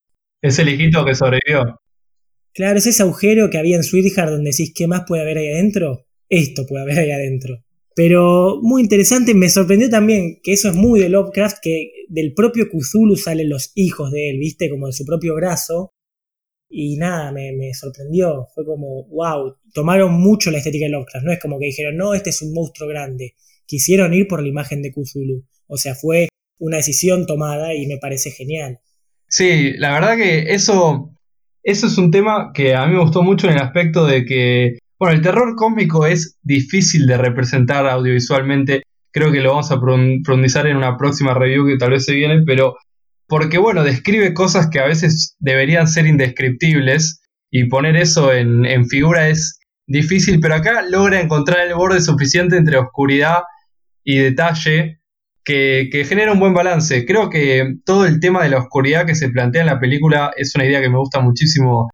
Es 0.42 0.58
el 0.58 0.70
hijito 0.70 1.04
que 1.04 1.14
sobrevivió. 1.14 1.78
Claro, 2.52 2.78
es 2.78 2.86
ese 2.88 3.04
agujero 3.04 3.48
que 3.48 3.58
había 3.58 3.76
en 3.76 3.84
Sweetheart 3.84 4.28
donde 4.28 4.50
decís, 4.50 4.72
¿qué 4.74 4.88
más 4.88 5.04
puede 5.06 5.22
haber 5.22 5.38
ahí 5.38 5.52
adentro? 5.52 6.08
Esto 6.28 6.66
puede 6.66 6.82
haber 6.82 6.98
ahí 6.98 7.12
adentro. 7.12 7.62
Pero 7.94 8.58
muy 8.60 8.82
interesante, 8.82 9.32
me 9.32 9.48
sorprendió 9.48 9.88
también 9.88 10.40
que 10.42 10.54
eso 10.54 10.68
es 10.68 10.74
muy 10.74 10.98
de 10.98 11.10
Lovecraft, 11.10 11.58
que 11.62 11.92
del 12.08 12.34
propio 12.34 12.66
Cthulhu 12.68 13.14
salen 13.14 13.48
los 13.48 13.70
hijos 13.76 14.10
de 14.10 14.30
él, 14.30 14.38
¿viste? 14.40 14.68
Como 14.68 14.88
de 14.88 14.94
su 14.94 15.04
propio 15.04 15.36
brazo. 15.36 15.92
Y 16.72 16.96
nada, 16.96 17.32
me, 17.32 17.52
me, 17.52 17.74
sorprendió. 17.74 18.46
Fue 18.54 18.64
como, 18.64 19.04
wow, 19.08 19.56
tomaron 19.74 20.12
mucho 20.12 20.52
la 20.52 20.58
estética 20.58 20.84
de 20.84 20.92
Lovecraft. 20.92 21.26
No 21.26 21.32
es 21.32 21.40
como 21.40 21.58
que 21.58 21.66
dijeron, 21.66 21.96
no, 21.96 22.14
este 22.14 22.30
es 22.30 22.40
un 22.42 22.54
monstruo 22.54 22.88
grande. 22.88 23.34
Quisieron 23.66 24.14
ir 24.14 24.28
por 24.28 24.40
la 24.40 24.48
imagen 24.48 24.80
de 24.80 24.92
Cthulhu. 24.92 25.44
O 25.66 25.76
sea, 25.76 25.96
fue 25.96 26.28
una 26.60 26.76
decisión 26.76 27.26
tomada 27.26 27.74
y 27.74 27.86
me 27.86 27.98
parece 27.98 28.30
genial. 28.30 28.78
Sí, 29.26 29.72
la 29.78 29.92
verdad 29.92 30.16
que 30.16 30.52
eso, 30.52 31.12
eso 31.62 31.86
es 31.88 31.98
un 31.98 32.10
tema 32.10 32.52
que 32.54 32.74
a 32.74 32.86
mí 32.86 32.94
me 32.94 33.00
gustó 33.00 33.22
mucho 33.22 33.48
en 33.48 33.54
el 33.54 33.62
aspecto 33.62 34.06
de 34.06 34.24
que, 34.24 34.78
bueno, 34.98 35.16
el 35.16 35.22
terror 35.22 35.56
cósmico 35.56 36.06
es 36.06 36.38
difícil 36.42 37.06
de 37.06 37.16
representar 37.16 37.86
audiovisualmente. 37.86 38.82
Creo 39.12 39.32
que 39.32 39.40
lo 39.40 39.50
vamos 39.50 39.72
a 39.72 39.80
profundizar 39.80 40.68
en 40.68 40.76
una 40.76 40.96
próxima 40.96 41.34
review 41.34 41.66
que 41.66 41.78
tal 41.78 41.90
vez 41.90 42.04
se 42.04 42.14
viene, 42.14 42.42
pero 42.46 42.76
porque, 43.30 43.58
bueno, 43.58 43.84
describe 43.84 44.34
cosas 44.34 44.68
que 44.70 44.80
a 44.80 44.86
veces 44.86 45.36
deberían 45.38 45.86
ser 45.86 46.06
indescriptibles 46.06 47.22
y 47.48 47.68
poner 47.68 47.94
eso 47.96 48.32
en, 48.32 48.86
figura 48.86 49.28
es 49.28 49.60
difícil, 49.86 50.40
pero 50.40 50.56
acá 50.56 50.82
logra 50.82 51.20
encontrar 51.20 51.64
el 51.64 51.74
borde 51.74 52.00
suficiente 52.00 52.56
entre 52.56 52.76
oscuridad 52.76 53.42
y 54.02 54.18
detalle 54.18 55.00
que, 55.44 55.88
genera 56.08 56.32
un 56.32 56.40
buen 56.40 56.54
balance. 56.54 57.06
Creo 57.06 57.30
que 57.30 57.76
todo 57.84 58.04
el 58.04 58.18
tema 58.18 58.42
de 58.42 58.50
la 58.50 58.58
oscuridad 58.58 59.06
que 59.06 59.14
se 59.14 59.28
plantea 59.28 59.62
en 59.62 59.68
la 59.68 59.80
película 59.80 60.32
es 60.36 60.54
una 60.56 60.66
idea 60.66 60.80
que 60.80 60.90
me 60.90 60.98
gusta 60.98 61.20
muchísimo 61.20 61.88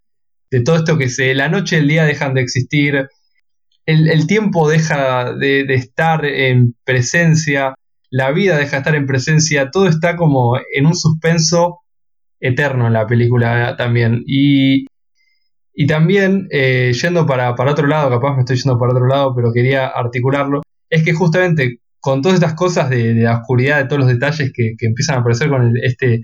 de 0.50 0.62
todo 0.62 0.76
esto 0.76 0.96
que 0.96 1.10
se, 1.10 1.34
la 1.34 1.50
noche 1.50 1.76
y 1.76 1.80
el 1.80 1.88
día 1.88 2.04
dejan 2.04 2.32
de 2.32 2.40
existir, 2.40 3.08
el, 3.84 4.26
tiempo 4.26 4.70
deja 4.70 5.34
de, 5.34 5.66
estar 5.74 6.24
en 6.24 6.74
presencia, 6.84 7.74
la 8.10 8.30
vida 8.32 8.56
deja 8.56 8.72
de 8.72 8.78
estar 8.78 8.94
en 8.94 9.06
presencia, 9.06 9.70
todo 9.70 9.88
está 9.88 10.16
como 10.16 10.58
en 10.74 10.86
un 10.86 10.94
suspenso 10.94 11.80
eterno 12.40 12.86
en 12.86 12.92
la 12.92 13.06
película 13.06 13.76
también. 13.76 14.22
Y, 14.26 14.86
y 15.74 15.86
también, 15.86 16.48
eh, 16.50 16.92
yendo 17.00 17.26
para, 17.26 17.54
para, 17.54 17.72
otro 17.72 17.86
lado, 17.86 18.10
capaz 18.10 18.34
me 18.34 18.40
estoy 18.40 18.56
yendo 18.56 18.78
para 18.78 18.92
otro 18.92 19.06
lado, 19.06 19.34
pero 19.34 19.52
quería 19.52 19.86
articularlo, 19.86 20.62
es 20.88 21.02
que 21.02 21.12
justamente 21.12 21.80
con 22.00 22.22
todas 22.22 22.36
estas 22.36 22.54
cosas 22.54 22.88
de, 22.90 23.14
la 23.14 23.38
oscuridad, 23.38 23.78
de 23.78 23.88
todos 23.88 24.00
los 24.00 24.08
detalles 24.08 24.52
que, 24.54 24.74
empiezan 24.80 25.16
a 25.16 25.20
aparecer 25.20 25.48
con 25.48 25.62
el, 25.62 25.84
este, 25.84 26.22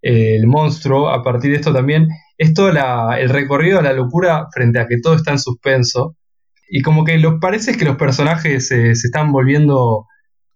el 0.00 0.46
monstruo, 0.46 1.10
a 1.10 1.22
partir 1.22 1.50
de 1.50 1.58
esto 1.58 1.72
también, 1.72 2.08
es 2.38 2.54
todo 2.54 2.70
el 2.70 3.28
recorrido 3.28 3.78
a 3.78 3.82
la 3.82 3.92
locura 3.92 4.46
frente 4.52 4.80
a 4.80 4.86
que 4.88 4.98
todo 5.02 5.14
está 5.14 5.32
en 5.32 5.38
suspenso. 5.38 6.16
Y 6.68 6.80
como 6.80 7.04
que 7.04 7.18
lo 7.18 7.38
parece 7.38 7.76
que 7.76 7.84
los 7.84 7.96
personajes 7.96 8.68
se 8.68 8.92
están 8.92 9.30
volviendo 9.30 10.06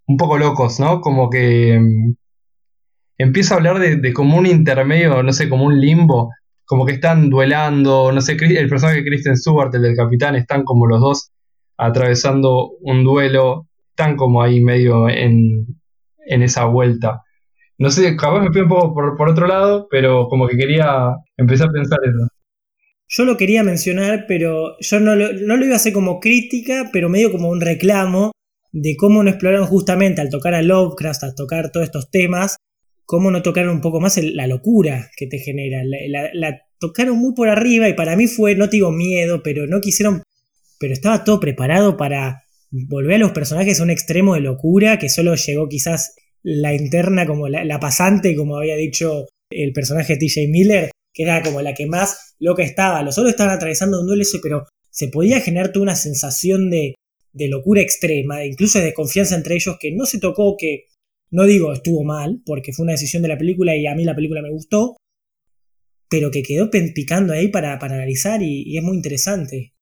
un 0.07 0.17
poco 0.17 0.37
locos, 0.37 0.79
¿no? 0.79 1.01
Como 1.01 1.29
que 1.29 1.79
mm, 1.79 2.15
empieza 3.17 3.53
a 3.53 3.57
hablar 3.57 3.79
de, 3.79 4.13
como 4.13 4.37
un 4.37 4.45
intermedio, 4.45 5.21
no 5.21 5.33
sé, 5.33 5.49
como 5.49 5.65
un 5.65 5.79
limbo 5.79 6.31
como 6.65 6.85
que 6.85 6.93
están 6.93 7.29
duelando, 7.29 8.11
no 8.11 8.19
sé, 8.19 8.33
el 8.33 8.67
personaje 8.67 8.99
de 8.99 9.05
Kristen 9.05 9.37
Stewart, 9.37 9.73
el 9.73 9.83
del 9.83 9.95
capitán, 9.95 10.35
están 10.35 10.65
como 10.65 10.85
los 10.85 10.99
dos 10.99 11.31
atravesando 11.77 12.71
un 12.81 13.05
duelo, 13.05 13.67
están 13.91 14.17
como 14.17 14.41
ahí 14.41 14.59
medio 14.59 15.07
en, 15.07 15.65
esa 16.25 16.65
vuelta. 16.65 17.21
No 17.77 17.89
sé, 17.89 18.17
capaz 18.17 18.41
me 18.41 18.51
fui 18.51 18.61
un 18.63 18.67
poco 18.67 18.93
por, 18.93 19.29
otro 19.29 19.47
lado, 19.47 19.87
pero 19.89 20.27
como 20.27 20.45
que 20.45 20.57
quería 20.57 21.15
empezar 21.37 21.69
a 21.69 21.71
pensar 21.71 21.99
eso. 22.03 22.27
Yo 23.07 23.23
lo 23.23 23.37
quería 23.37 23.63
mencionar, 23.63 24.25
pero 24.27 24.75
yo 24.81 24.99
no 24.99 25.15
lo, 25.15 25.31
no 25.31 25.55
lo 25.55 25.63
iba 25.63 25.75
a 25.75 25.77
hacer 25.77 25.93
como 25.93 26.19
crítica, 26.19 26.89
pero 26.91 27.07
medio 27.07 27.31
como 27.31 27.47
un 27.47 27.61
reclamo 27.61 28.33
de 28.71 28.95
cómo 28.95 29.23
no 29.23 29.29
exploraron 29.29 29.67
justamente 29.67 30.21
al 30.21 30.29
tocar 30.29 30.53
a 30.53 30.61
Lovecraft, 30.61 31.23
al 31.23 31.35
tocar 31.35 31.71
todos 31.71 31.85
estos 31.85 32.09
temas, 32.09 32.57
cómo 33.05 33.31
no 33.31 33.41
tocaron 33.41 33.75
un 33.75 33.81
poco 33.81 33.99
más 33.99 34.17
la 34.17 34.47
locura 34.47 35.09
que 35.15 35.27
te 35.27 35.39
genera. 35.39 35.81
La, 35.83 36.61
tocaron 36.79 37.17
muy 37.17 37.33
por 37.33 37.49
arriba 37.49 37.89
y 37.89 37.93
para 37.93 38.15
mí 38.15 38.27
fue, 38.27 38.55
no 38.55 38.69
te 38.69 38.77
digo 38.77 38.91
miedo, 38.91 39.41
pero 39.41 39.65
no 39.65 39.81
quisieron, 39.81 40.21
pero 40.79 40.93
estaba 40.93 41.23
todo 41.23 41.39
preparado 41.39 41.97
para 41.97 42.43
volver 42.69 43.15
a 43.15 43.19
los 43.19 43.31
personajes 43.31 43.79
a 43.79 43.83
un 43.83 43.89
extremo 43.89 44.35
de 44.35 44.41
locura 44.41 44.99
que 44.99 45.09
solo 45.09 45.33
llegó 45.33 45.67
quizás 45.69 46.13
la 46.43 46.75
interna 46.75 47.25
como 47.25 47.47
la, 47.47 47.79
pasante, 47.79 48.35
como 48.35 48.57
había 48.57 48.75
dicho 48.75 49.25
el 49.49 49.73
personaje 49.73 50.13
de 50.13 50.27
TJ 50.27 50.49
Miller, 50.49 50.91
que 51.13 51.23
era 51.23 51.41
como 51.41 51.61
la 51.61 51.73
que 51.73 51.87
más 51.87 52.35
loca 52.39 52.63
estaba. 52.63 53.01
Los 53.01 53.17
otros 53.17 53.31
estaban 53.31 53.55
atravesando 53.55 54.01
un 54.01 54.07
duelo, 54.07 54.23
pero 54.43 54.67
se 54.91 55.07
podía 55.07 55.41
generar 55.41 55.71
toda 55.71 55.83
una 55.83 55.95
sensación 55.95 56.69
de, 56.69 56.93
de 57.37 57.47
locura 57.47 57.81
extrema, 57.81 58.45
incluso 58.45 58.79
de 58.79 58.85
desconfianza 58.85 59.35
entre 59.35 59.55
ellos, 59.55 59.77
que 59.79 59.91
no 59.91 60.05
se 60.05 60.19
tocó, 60.19 60.55
que 60.57 60.85
no 61.31 61.45
digo 61.45 61.73
estuvo 61.73 62.03
mal, 62.03 62.41
porque 62.45 62.73
fue 62.73 62.83
una 62.83 62.93
decisión 62.93 63.21
de 63.21 63.29
la 63.29 63.37
película 63.37 63.75
y 63.75 63.87
a 63.87 63.95
mí 63.95 64.03
la 64.03 64.15
película 64.15 64.41
me 64.41 64.51
gustó, 64.51 64.97
pero 66.09 66.31
que 66.31 66.43
quedó 66.43 66.69
picando 66.69 67.33
ahí 67.33 67.49
para, 67.49 67.73
analizar 67.73 68.41
y, 68.41 68.77
es 68.77 68.83
muy 68.83 68.95
interesante. 68.95 69.73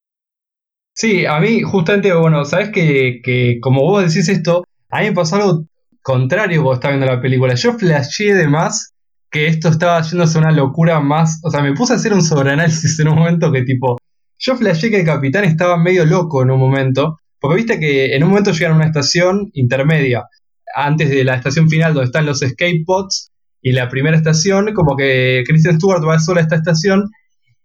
Sí, 0.94 1.26
a 1.26 1.38
mí 1.40 1.60
justamente, 1.60 2.12
bueno, 2.14 2.44
sabes 2.44 2.70
que, 2.70 3.20
que, 3.22 3.58
como 3.60 3.82
vos 3.82 4.02
decís 4.06 4.28
esto, 4.28 4.64
a 4.90 5.00
mí 5.00 5.08
me 5.08 5.14
pasó 5.14 5.36
algo 5.36 5.66
contrario 6.02 6.62
cuando 6.62 6.74
estaba 6.74 6.94
viendo 6.94 7.14
la 7.14 7.20
película. 7.20 7.54
Yo 7.54 7.74
flashé 7.74 8.32
de 8.32 8.48
más 8.48 8.94
que 9.30 9.48
esto 9.48 9.68
estaba 9.68 10.00
yéndose 10.02 10.38
una 10.38 10.52
locura 10.52 11.00
más, 11.00 11.40
o 11.42 11.50
sea, 11.50 11.62
me 11.62 11.74
puse 11.74 11.92
a 11.92 11.96
hacer 11.96 12.12
un 12.12 12.22
sobreanálisis 12.22 12.98
en 13.00 13.08
un 13.08 13.16
momento 13.16 13.52
que 13.52 13.62
tipo, 13.62 13.98
yo 14.38 14.56
flashé 14.56 14.90
que 14.90 15.00
el 15.00 15.06
capitán 15.06 15.44
estaba 15.44 15.76
medio 15.76 16.04
loco 16.04 16.42
en 16.42 16.50
un 16.50 16.60
momento, 16.60 17.18
porque 17.40 17.56
viste 17.56 17.78
que 17.78 18.14
en 18.14 18.22
un 18.22 18.30
momento 18.30 18.52
llegan 18.52 18.72
a 18.72 18.76
una 18.76 18.86
estación 18.86 19.50
intermedia, 19.54 20.24
antes 20.74 21.10
de 21.10 21.24
la 21.24 21.36
estación 21.36 21.68
final 21.68 21.94
donde 21.94 22.06
están 22.06 22.26
los 22.26 22.42
escape 22.42 22.82
pods 22.84 23.30
y 23.62 23.72
la 23.72 23.88
primera 23.88 24.16
estación, 24.16 24.72
como 24.74 24.96
que 24.96 25.42
Kristen 25.46 25.76
Stewart 25.76 26.06
va 26.06 26.18
sola 26.18 26.40
a 26.40 26.44
esta 26.44 26.56
estación 26.56 27.10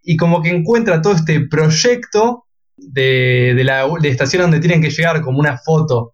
y 0.04 0.18
como 0.18 0.42
que 0.42 0.50
encuentra 0.50 1.02
todo 1.02 1.14
este 1.14 1.48
proyecto 1.48 2.46
de, 2.78 3.62
la 3.64 3.86
estación 4.04 4.44
donde 4.44 4.60
tienen 4.60 4.82
que 4.82 4.90
llegar, 4.90 5.22
como 5.22 5.40
una 5.40 5.58
foto. 5.58 6.12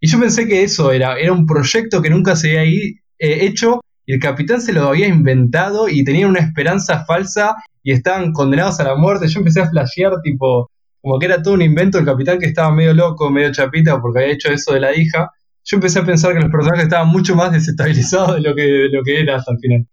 Y 0.00 0.08
yo 0.08 0.20
pensé 0.20 0.46
que 0.46 0.62
eso 0.62 0.92
era, 0.92 1.18
era 1.18 1.32
un 1.32 1.46
proyecto 1.46 2.02
que 2.02 2.10
nunca 2.10 2.36
se 2.36 2.58
había 2.58 2.70
eh, 2.70 2.94
hecho 3.18 3.80
y 4.04 4.12
el 4.14 4.20
capitán 4.20 4.60
se 4.60 4.72
lo 4.72 4.88
había 4.88 5.08
inventado 5.08 5.88
y 5.88 6.04
tenían 6.04 6.30
una 6.30 6.40
esperanza 6.40 7.04
falsa 7.04 7.56
y 7.82 7.92
estaban 7.92 8.32
condenados 8.32 8.78
a 8.78 8.84
la 8.84 8.94
muerte. 8.94 9.26
Yo 9.26 9.40
empecé 9.40 9.60
a 9.60 9.70
flashear 9.70 10.12
tipo 10.22 10.70
como 11.06 11.20
que 11.20 11.26
era 11.26 11.40
todo 11.40 11.54
un 11.54 11.62
invento 11.62 11.98
el 11.98 12.04
capitán 12.04 12.38
que 12.38 12.46
estaba 12.46 12.74
medio 12.74 12.92
loco, 12.92 13.30
medio 13.30 13.52
chapita 13.52 14.00
porque 14.00 14.22
había 14.22 14.34
hecho 14.34 14.50
eso 14.50 14.74
de 14.74 14.80
la 14.80 14.96
hija 14.96 15.30
yo 15.66 15.76
empecé 15.78 15.98
a 15.98 16.06
pensar 16.06 16.32
que 16.32 16.40
los 16.40 16.50
personajes 16.50 16.84
estaban 16.84 17.08
mucho 17.08 17.34
más 17.34 17.52
desestabilizados 17.52 18.36
de 18.36 18.40
lo 18.40 18.54
que, 18.54 18.88
lo 18.90 19.02
que 19.02 19.20
era 19.20 19.36
hasta 19.36 19.52
el 19.52 19.58
final. 19.58 19.86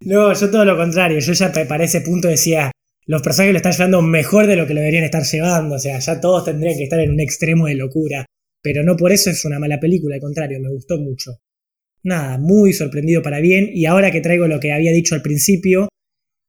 No, 0.00 0.32
yo 0.32 0.50
todo 0.50 0.64
lo 0.64 0.76
contrario. 0.76 1.18
Yo 1.18 1.32
ya 1.32 1.52
para 1.68 1.84
ese 1.84 2.02
punto 2.02 2.28
decía, 2.28 2.70
los 3.04 3.20
personajes 3.20 3.52
lo 3.52 3.56
están 3.56 3.72
llevando 3.72 4.00
mejor 4.00 4.46
de 4.46 4.54
lo 4.54 4.66
que 4.68 4.74
lo 4.74 4.80
deberían 4.80 5.02
estar 5.02 5.24
llevando. 5.24 5.74
O 5.74 5.78
sea, 5.78 5.98
ya 5.98 6.20
todos 6.20 6.44
tendrían 6.44 6.78
que 6.78 6.84
estar 6.84 7.00
en 7.00 7.10
un 7.10 7.18
extremo 7.18 7.66
de 7.66 7.74
locura. 7.74 8.26
Pero 8.62 8.84
no 8.84 8.96
por 8.96 9.10
eso 9.10 9.30
es 9.30 9.44
una 9.44 9.58
mala 9.58 9.80
película, 9.80 10.14
al 10.14 10.20
contrario, 10.20 10.60
me 10.60 10.70
gustó 10.70 10.98
mucho. 10.98 11.32
Nada, 12.04 12.38
muy 12.38 12.72
sorprendido 12.72 13.20
para 13.20 13.40
bien. 13.40 13.68
Y 13.72 13.86
ahora 13.86 14.12
que 14.12 14.20
traigo 14.20 14.46
lo 14.46 14.60
que 14.60 14.72
había 14.72 14.92
dicho 14.92 15.16
al 15.16 15.22
principio, 15.22 15.88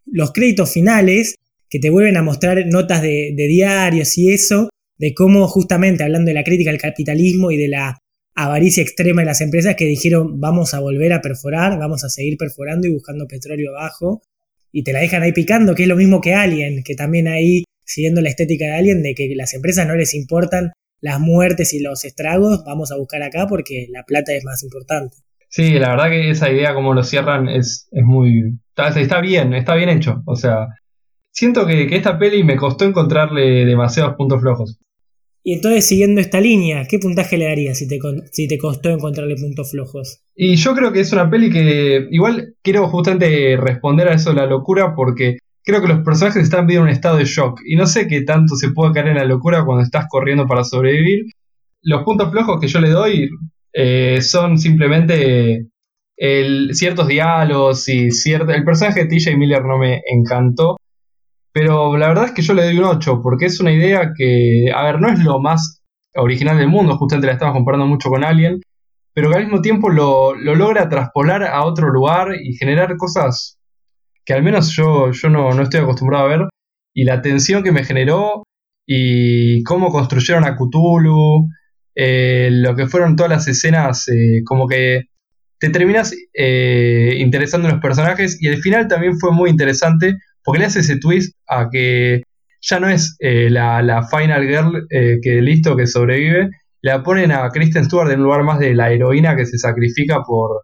los 0.05 0.31
créditos 0.31 0.71
finales, 0.71 1.35
que 1.69 1.79
te 1.79 1.89
vuelven 1.89 2.17
a 2.17 2.23
mostrar 2.23 2.65
notas 2.67 3.01
de, 3.01 3.33
de 3.35 3.47
diarios 3.47 4.17
y 4.17 4.31
eso, 4.31 4.69
de 4.97 5.13
cómo 5.13 5.47
justamente 5.47 6.03
hablando 6.03 6.29
de 6.29 6.35
la 6.35 6.43
crítica 6.43 6.71
al 6.71 6.77
capitalismo 6.77 7.51
y 7.51 7.57
de 7.57 7.67
la 7.67 7.99
avaricia 8.35 8.81
extrema 8.81 9.21
de 9.21 9.27
las 9.27 9.41
empresas 9.41 9.75
que 9.75 9.85
dijeron 9.85 10.39
vamos 10.39 10.73
a 10.73 10.79
volver 10.79 11.13
a 11.13 11.21
perforar, 11.21 11.77
vamos 11.77 12.03
a 12.03 12.09
seguir 12.09 12.37
perforando 12.37 12.87
y 12.87 12.91
buscando 12.91 13.27
petróleo 13.27 13.75
abajo 13.75 14.21
y 14.71 14.83
te 14.83 14.93
la 14.93 14.99
dejan 14.99 15.23
ahí 15.23 15.31
picando, 15.31 15.75
que 15.75 15.83
es 15.83 15.89
lo 15.89 15.95
mismo 15.95 16.21
que 16.21 16.33
Alien, 16.33 16.83
que 16.83 16.95
también 16.95 17.27
ahí, 17.27 17.63
siguiendo 17.85 18.21
la 18.21 18.29
estética 18.29 18.65
de 18.65 18.73
Alien, 18.73 19.03
de 19.03 19.15
que 19.15 19.33
las 19.35 19.53
empresas 19.53 19.87
no 19.87 19.95
les 19.95 20.13
importan 20.13 20.71
las 21.01 21.19
muertes 21.19 21.73
y 21.73 21.79
los 21.79 22.05
estragos, 22.05 22.63
vamos 22.65 22.91
a 22.91 22.97
buscar 22.97 23.23
acá 23.23 23.47
porque 23.47 23.87
la 23.89 24.03
plata 24.03 24.33
es 24.33 24.43
más 24.43 24.63
importante. 24.63 25.15
Sí, 25.47 25.73
la 25.79 25.89
verdad 25.89 26.09
que 26.09 26.29
esa 26.29 26.51
idea 26.51 26.75
como 26.75 26.93
lo 26.93 27.03
cierran 27.03 27.49
es, 27.49 27.87
es 27.91 28.03
muy... 28.03 28.59
Está, 28.75 29.19
bien, 29.19 29.53
está 29.53 29.75
bien 29.75 29.89
hecho. 29.89 30.21
O 30.25 30.35
sea, 30.35 30.67
siento 31.39 31.65
que, 31.65 31.87
que 31.87 31.95
esta 31.95 32.19
peli 32.19 32.43
me 32.43 32.57
costó 32.57 32.83
encontrarle 32.83 33.65
demasiados 33.65 34.15
puntos 34.15 34.41
flojos. 34.41 34.77
Y 35.41 35.53
entonces, 35.53 35.87
siguiendo 35.87 36.19
esta 36.19 36.41
línea, 36.41 36.85
¿qué 36.87 36.99
puntaje 36.99 37.37
le 37.37 37.45
darías 37.45 37.77
si 37.77 37.87
te, 37.87 37.97
si 38.31 38.47
te 38.49 38.57
costó 38.57 38.89
encontrarle 38.89 39.35
puntos 39.35 39.71
flojos? 39.71 40.21
Y 40.35 40.57
yo 40.57 40.75
creo 40.75 40.91
que 40.91 40.99
es 40.99 41.13
una 41.13 41.29
peli 41.29 41.49
que 41.49 42.07
igual 42.11 42.55
quiero 42.61 42.89
justamente 42.89 43.55
responder 43.55 44.09
a 44.09 44.15
eso 44.15 44.31
de 44.31 44.35
la 44.35 44.47
locura 44.47 44.93
porque 44.93 45.37
creo 45.63 45.81
que 45.81 45.87
los 45.87 46.03
personajes 46.03 46.43
están 46.43 46.67
viendo 46.67 46.83
un 46.83 46.89
estado 46.89 47.17
de 47.17 47.23
shock 47.25 47.61
y 47.65 47.77
no 47.77 47.87
sé 47.87 48.07
qué 48.07 48.23
tanto 48.23 48.55
se 48.55 48.71
puede 48.71 48.91
caer 48.91 49.07
en 49.07 49.15
la 49.15 49.23
locura 49.23 49.63
cuando 49.63 49.83
estás 49.83 50.07
corriendo 50.09 50.45
para 50.45 50.65
sobrevivir. 50.65 51.23
Los 51.83 52.03
puntos 52.03 52.31
flojos 52.31 52.59
que 52.59 52.67
yo 52.67 52.81
le 52.81 52.89
doy 52.89 53.29
eh, 53.71 54.21
son 54.21 54.57
simplemente 54.57 55.67
ciertos 56.73 57.07
diálogos 57.07 57.87
y 57.87 58.11
cierto... 58.11 58.51
El 58.51 58.65
personaje 58.65 59.05
de 59.05 59.07
TJ 59.07 59.37
Miller 59.37 59.63
no 59.63 59.77
me 59.77 60.01
encantó. 60.05 60.75
Pero 61.51 61.97
la 61.97 62.07
verdad 62.09 62.25
es 62.25 62.31
que 62.31 62.41
yo 62.41 62.53
le 62.53 62.63
doy 62.65 62.77
un 62.77 62.85
8, 62.85 63.21
porque 63.23 63.45
es 63.45 63.59
una 63.59 63.71
idea 63.71 64.11
que, 64.15 64.71
a 64.73 64.83
ver, 64.83 64.99
no 65.01 65.09
es 65.09 65.19
lo 65.23 65.39
más 65.39 65.81
original 66.15 66.57
del 66.57 66.67
mundo, 66.67 66.97
justamente 66.97 67.27
la 67.27 67.33
estamos 67.33 67.55
comparando 67.55 67.85
mucho 67.87 68.09
con 68.09 68.23
Alien, 68.23 68.59
pero 69.13 69.29
que 69.29 69.37
al 69.37 69.43
mismo 69.43 69.61
tiempo 69.61 69.89
lo, 69.89 70.35
logra 70.35 70.89
traspolar 70.89 71.43
a 71.43 71.63
otro 71.65 71.89
lugar 71.89 72.29
y 72.41 72.53
generar 72.55 72.95
cosas 72.97 73.57
que 74.25 74.33
al 74.33 74.43
menos 74.43 74.73
yo, 74.75 75.11
yo 75.11 75.29
no, 75.29 75.59
estoy 75.61 75.81
acostumbrado 75.81 76.25
a 76.25 76.29
ver. 76.29 76.47
Y 76.93 77.03
la 77.03 77.21
tensión 77.21 77.63
que 77.63 77.71
me 77.71 77.83
generó 77.83 78.43
y 78.85 79.63
cómo 79.63 79.91
construyeron 79.91 80.45
a 80.45 80.55
Cthulhu, 80.55 81.47
eh, 81.95 82.49
lo 82.51 82.75
que 82.75 82.87
fueron 82.87 83.15
todas 83.15 83.31
las 83.31 83.47
escenas, 83.47 84.07
eh, 84.07 84.41
como 84.45 84.67
que 84.67 85.05
te 85.59 85.69
terminas 85.69 86.15
eh, 86.33 87.15
interesando 87.17 87.67
en 87.67 87.73
los 87.75 87.81
personajes 87.81 88.41
y 88.41 88.47
el 88.47 88.61
final 88.61 88.87
también 88.87 89.17
fue 89.19 89.31
muy 89.31 89.49
interesante 89.49 90.15
porque 90.49 90.61
le 90.61 90.65
hace 90.65 90.79
ese 90.79 90.97
twist 90.97 91.37
a 91.47 91.69
que 91.69 92.23
ya 92.59 92.79
no 92.79 92.89
es 92.89 93.15
eh, 93.19 93.51
la, 93.51 94.07
final 94.09 94.47
girl 94.47 94.87
eh, 94.89 95.19
que 95.21 95.43
listo, 95.43 95.77
que 95.77 95.85
sobrevive, 95.85 96.49
la 96.81 97.03
ponen 97.03 97.31
a 97.31 97.47
Kristen 97.49 97.85
Stewart 97.85 98.09
en 98.09 98.23
lugar 98.23 98.41
más 98.41 98.57
de 98.57 98.73
la 98.73 98.91
heroína 98.91 99.35
que 99.35 99.45
se 99.45 99.59
sacrifica 99.59 100.23
por 100.23 100.63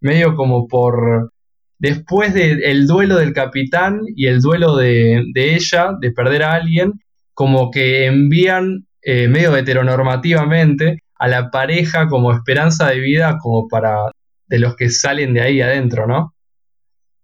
medio 0.00 0.34
como 0.34 0.66
por 0.66 1.30
después 1.78 2.34
del 2.34 2.88
duelo 2.88 3.18
del 3.18 3.32
capitán 3.32 4.00
y 4.16 4.26
el 4.26 4.40
duelo 4.40 4.74
de, 4.74 5.22
ella, 5.36 5.92
de 6.00 6.10
perder 6.10 6.42
a 6.42 6.54
alguien, 6.54 6.94
como 7.32 7.70
que 7.70 8.06
envían 8.06 8.88
eh, 9.00 9.28
medio 9.28 9.56
heteronormativamente 9.56 11.04
a 11.14 11.28
la 11.28 11.52
pareja 11.52 12.08
como 12.08 12.32
esperanza 12.32 12.88
de 12.88 12.98
vida 12.98 13.38
como 13.40 13.68
para 13.68 14.10
de 14.48 14.58
los 14.58 14.74
que 14.74 14.90
salen 14.90 15.34
de 15.34 15.42
ahí 15.42 15.60
adentro, 15.60 16.08
¿no? 16.08 16.34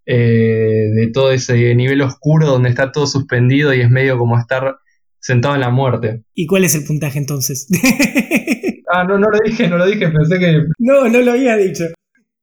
Eh, 0.08 0.88
de 0.94 1.10
todo 1.12 1.32
ese 1.32 1.74
nivel 1.74 2.00
oscuro 2.00 2.46
donde 2.46 2.68
está 2.68 2.92
todo 2.92 3.08
suspendido 3.08 3.74
y 3.74 3.80
es 3.80 3.90
medio 3.90 4.16
como 4.16 4.38
estar 4.38 4.76
sentado 5.18 5.56
en 5.56 5.62
la 5.62 5.70
muerte. 5.70 6.22
¿Y 6.32 6.46
cuál 6.46 6.64
es 6.64 6.76
el 6.76 6.84
puntaje 6.84 7.18
entonces? 7.18 7.66
ah, 8.92 9.02
no, 9.02 9.18
no 9.18 9.28
lo 9.28 9.38
dije, 9.44 9.68
no 9.68 9.78
lo 9.78 9.86
dije, 9.86 10.08
pensé 10.08 10.38
que... 10.38 10.62
No, 10.78 11.08
no 11.08 11.20
lo 11.20 11.32
había 11.32 11.56
dicho. 11.56 11.84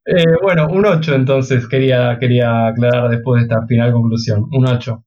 Eh, 0.05 0.23
bueno, 0.41 0.67
un 0.67 0.85
8 0.85 1.15
entonces 1.15 1.65
quería, 1.67 2.17
quería 2.19 2.67
aclarar 2.67 3.09
después 3.09 3.39
de 3.39 3.43
esta 3.47 3.65
final 3.65 3.93
conclusión. 3.93 4.45
Un 4.51 4.67
8. 4.67 5.05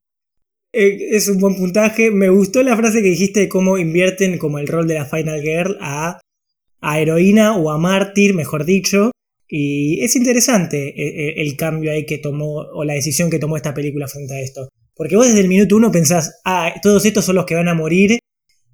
Eh, 0.72 0.96
es 1.10 1.28
un 1.28 1.38
buen 1.38 1.56
puntaje. 1.56 2.10
Me 2.10 2.30
gustó 2.30 2.62
la 2.62 2.76
frase 2.76 3.02
que 3.02 3.08
dijiste 3.08 3.40
de 3.40 3.48
cómo 3.50 3.76
invierten 3.76 4.38
como 4.38 4.58
el 4.58 4.66
rol 4.66 4.88
de 4.88 4.94
la 4.94 5.04
Final 5.04 5.42
Girl 5.42 5.76
a, 5.82 6.20
a 6.80 7.00
heroína 7.00 7.56
o 7.56 7.70
a 7.70 7.78
mártir, 7.78 8.34
mejor 8.34 8.64
dicho. 8.64 9.10
Y 9.48 10.02
es 10.02 10.16
interesante 10.16 10.88
eh, 10.88 11.34
el 11.36 11.56
cambio 11.56 11.92
ahí 11.92 12.04
que 12.04 12.18
tomó 12.18 12.64
o 12.74 12.84
la 12.84 12.94
decisión 12.94 13.30
que 13.30 13.38
tomó 13.38 13.56
esta 13.56 13.74
película 13.74 14.08
frente 14.08 14.34
a 14.34 14.40
esto. 14.40 14.68
Porque 14.94 15.16
vos 15.16 15.26
desde 15.26 15.40
el 15.40 15.48
minuto 15.48 15.76
uno 15.76 15.92
pensás, 15.92 16.40
ah, 16.44 16.74
todos 16.82 17.04
estos 17.04 17.24
son 17.24 17.36
los 17.36 17.46
que 17.46 17.54
van 17.54 17.68
a 17.68 17.74
morir 17.74 18.18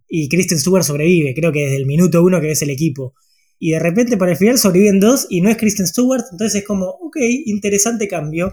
y 0.09 0.29
Kristen 0.29 0.59
Stewart 0.59 0.85
sobrevive. 0.85 1.35
Creo 1.35 1.53
que 1.53 1.61
desde 1.61 1.77
el 1.77 1.87
minuto 1.87 2.23
uno 2.23 2.41
que 2.41 2.47
ves 2.49 2.63
el 2.63 2.71
equipo 2.71 3.15
y 3.65 3.71
de 3.71 3.79
repente 3.79 4.17
para 4.17 4.33
el 4.33 4.37
final 4.37 4.59
sobreviven 4.59 4.99
dos 4.99 5.29
y 5.31 5.41
no 5.41 5.49
es 5.49 5.57
Kristen 5.57 5.87
Stewart, 5.87 6.25
entonces 6.33 6.63
es 6.63 6.67
como, 6.67 6.87
ok, 6.87 7.17
interesante 7.47 8.09
cambio. 8.09 8.53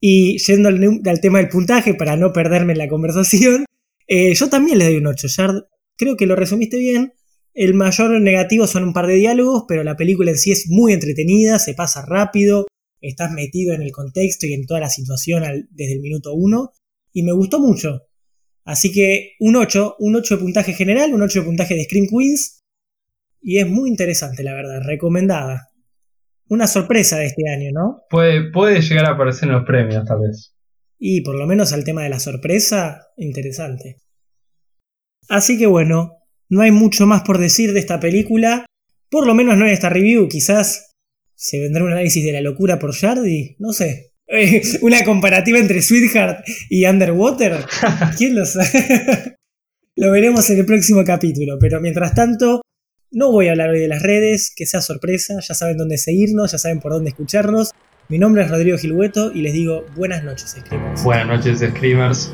Y 0.00 0.38
yendo 0.38 0.70
al, 0.70 1.20
tema 1.20 1.36
del 1.36 1.50
puntaje, 1.50 1.92
para 1.92 2.16
no 2.16 2.32
perderme 2.32 2.72
en 2.72 2.78
la 2.78 2.88
conversación, 2.88 3.66
eh, 4.08 4.32
yo 4.32 4.48
también 4.48 4.78
le 4.78 4.86
doy 4.86 4.96
un 4.96 5.06
8, 5.06 5.28
Shard. 5.28 5.64
Creo 5.98 6.16
que 6.16 6.24
lo 6.24 6.34
resumiste 6.34 6.78
bien. 6.78 7.12
El 7.60 7.74
mayor 7.74 8.20
negativo 8.20 8.68
son 8.68 8.84
un 8.84 8.92
par 8.92 9.08
de 9.08 9.16
diálogos, 9.16 9.64
pero 9.66 9.82
la 9.82 9.96
película 9.96 10.30
en 10.30 10.38
sí 10.38 10.52
es 10.52 10.68
muy 10.68 10.92
entretenida, 10.92 11.58
se 11.58 11.74
pasa 11.74 12.06
rápido, 12.06 12.68
estás 13.00 13.32
metido 13.32 13.74
en 13.74 13.82
el 13.82 13.90
contexto 13.90 14.46
y 14.46 14.52
en 14.52 14.64
toda 14.64 14.78
la 14.78 14.88
situación 14.88 15.42
desde 15.70 15.94
el 15.94 16.00
minuto 16.00 16.34
1, 16.34 16.72
y 17.14 17.24
me 17.24 17.32
gustó 17.32 17.58
mucho. 17.58 18.02
Así 18.64 18.92
que 18.92 19.32
un 19.40 19.56
8, 19.56 19.96
un 19.98 20.14
8 20.14 20.36
de 20.36 20.40
puntaje 20.40 20.72
general, 20.72 21.12
un 21.12 21.22
8 21.22 21.40
de 21.40 21.46
puntaje 21.46 21.74
de 21.74 21.82
Screen 21.82 22.06
Queens, 22.06 22.60
y 23.42 23.58
es 23.58 23.68
muy 23.68 23.90
interesante, 23.90 24.44
la 24.44 24.54
verdad, 24.54 24.80
recomendada. 24.84 25.70
Una 26.46 26.68
sorpresa 26.68 27.18
de 27.18 27.26
este 27.26 27.50
año, 27.50 27.70
¿no? 27.72 28.02
Puede, 28.08 28.52
puede 28.52 28.82
llegar 28.82 29.06
a 29.06 29.14
aparecer 29.14 29.48
en 29.48 29.56
los 29.56 29.64
premios, 29.64 30.04
tal 30.04 30.20
vez. 30.20 30.54
Y 30.96 31.22
por 31.22 31.36
lo 31.36 31.44
menos 31.48 31.72
al 31.72 31.82
tema 31.82 32.04
de 32.04 32.10
la 32.10 32.20
sorpresa, 32.20 33.08
interesante. 33.16 33.96
Así 35.28 35.58
que 35.58 35.66
bueno, 35.66 36.17
no 36.48 36.62
hay 36.62 36.70
mucho 36.70 37.06
más 37.06 37.22
por 37.22 37.38
decir 37.38 37.72
de 37.72 37.80
esta 37.80 38.00
película. 38.00 38.66
Por 39.10 39.26
lo 39.26 39.34
menos 39.34 39.56
no 39.56 39.66
en 39.66 39.72
esta 39.72 39.88
review, 39.88 40.28
quizás 40.28 40.94
se 41.34 41.60
vendrá 41.60 41.84
un 41.84 41.92
análisis 41.92 42.24
de 42.24 42.32
la 42.32 42.40
locura 42.40 42.78
por 42.78 42.94
Shardy, 42.94 43.56
no 43.58 43.72
sé. 43.72 44.12
Una 44.82 45.04
comparativa 45.04 45.58
entre 45.58 45.80
Sweetheart 45.80 46.44
y 46.68 46.84
Underwater. 46.84 47.64
¿Quién 48.16 48.34
lo 48.34 48.44
sabe? 48.44 49.36
lo 49.96 50.10
veremos 50.10 50.50
en 50.50 50.58
el 50.58 50.66
próximo 50.66 51.02
capítulo, 51.04 51.58
pero 51.58 51.80
mientras 51.80 52.14
tanto, 52.14 52.60
no 53.10 53.32
voy 53.32 53.48
a 53.48 53.52
hablar 53.52 53.70
hoy 53.70 53.80
de 53.80 53.88
las 53.88 54.02
redes, 54.02 54.52
que 54.54 54.66
sea 54.66 54.82
sorpresa, 54.82 55.40
ya 55.40 55.54
saben 55.54 55.78
dónde 55.78 55.96
seguirnos, 55.96 56.52
ya 56.52 56.58
saben 56.58 56.80
por 56.80 56.92
dónde 56.92 57.10
escucharnos. 57.10 57.70
Mi 58.08 58.18
nombre 58.18 58.42
es 58.42 58.50
Rodrigo 58.50 58.76
Gilhueto 58.76 59.32
y 59.32 59.42
les 59.42 59.52
digo 59.52 59.86
buenas 59.96 60.24
noches, 60.24 60.56
Screamers. 60.58 61.04
Buenas 61.04 61.26
noches, 61.26 61.58
Screamers. 61.60 62.32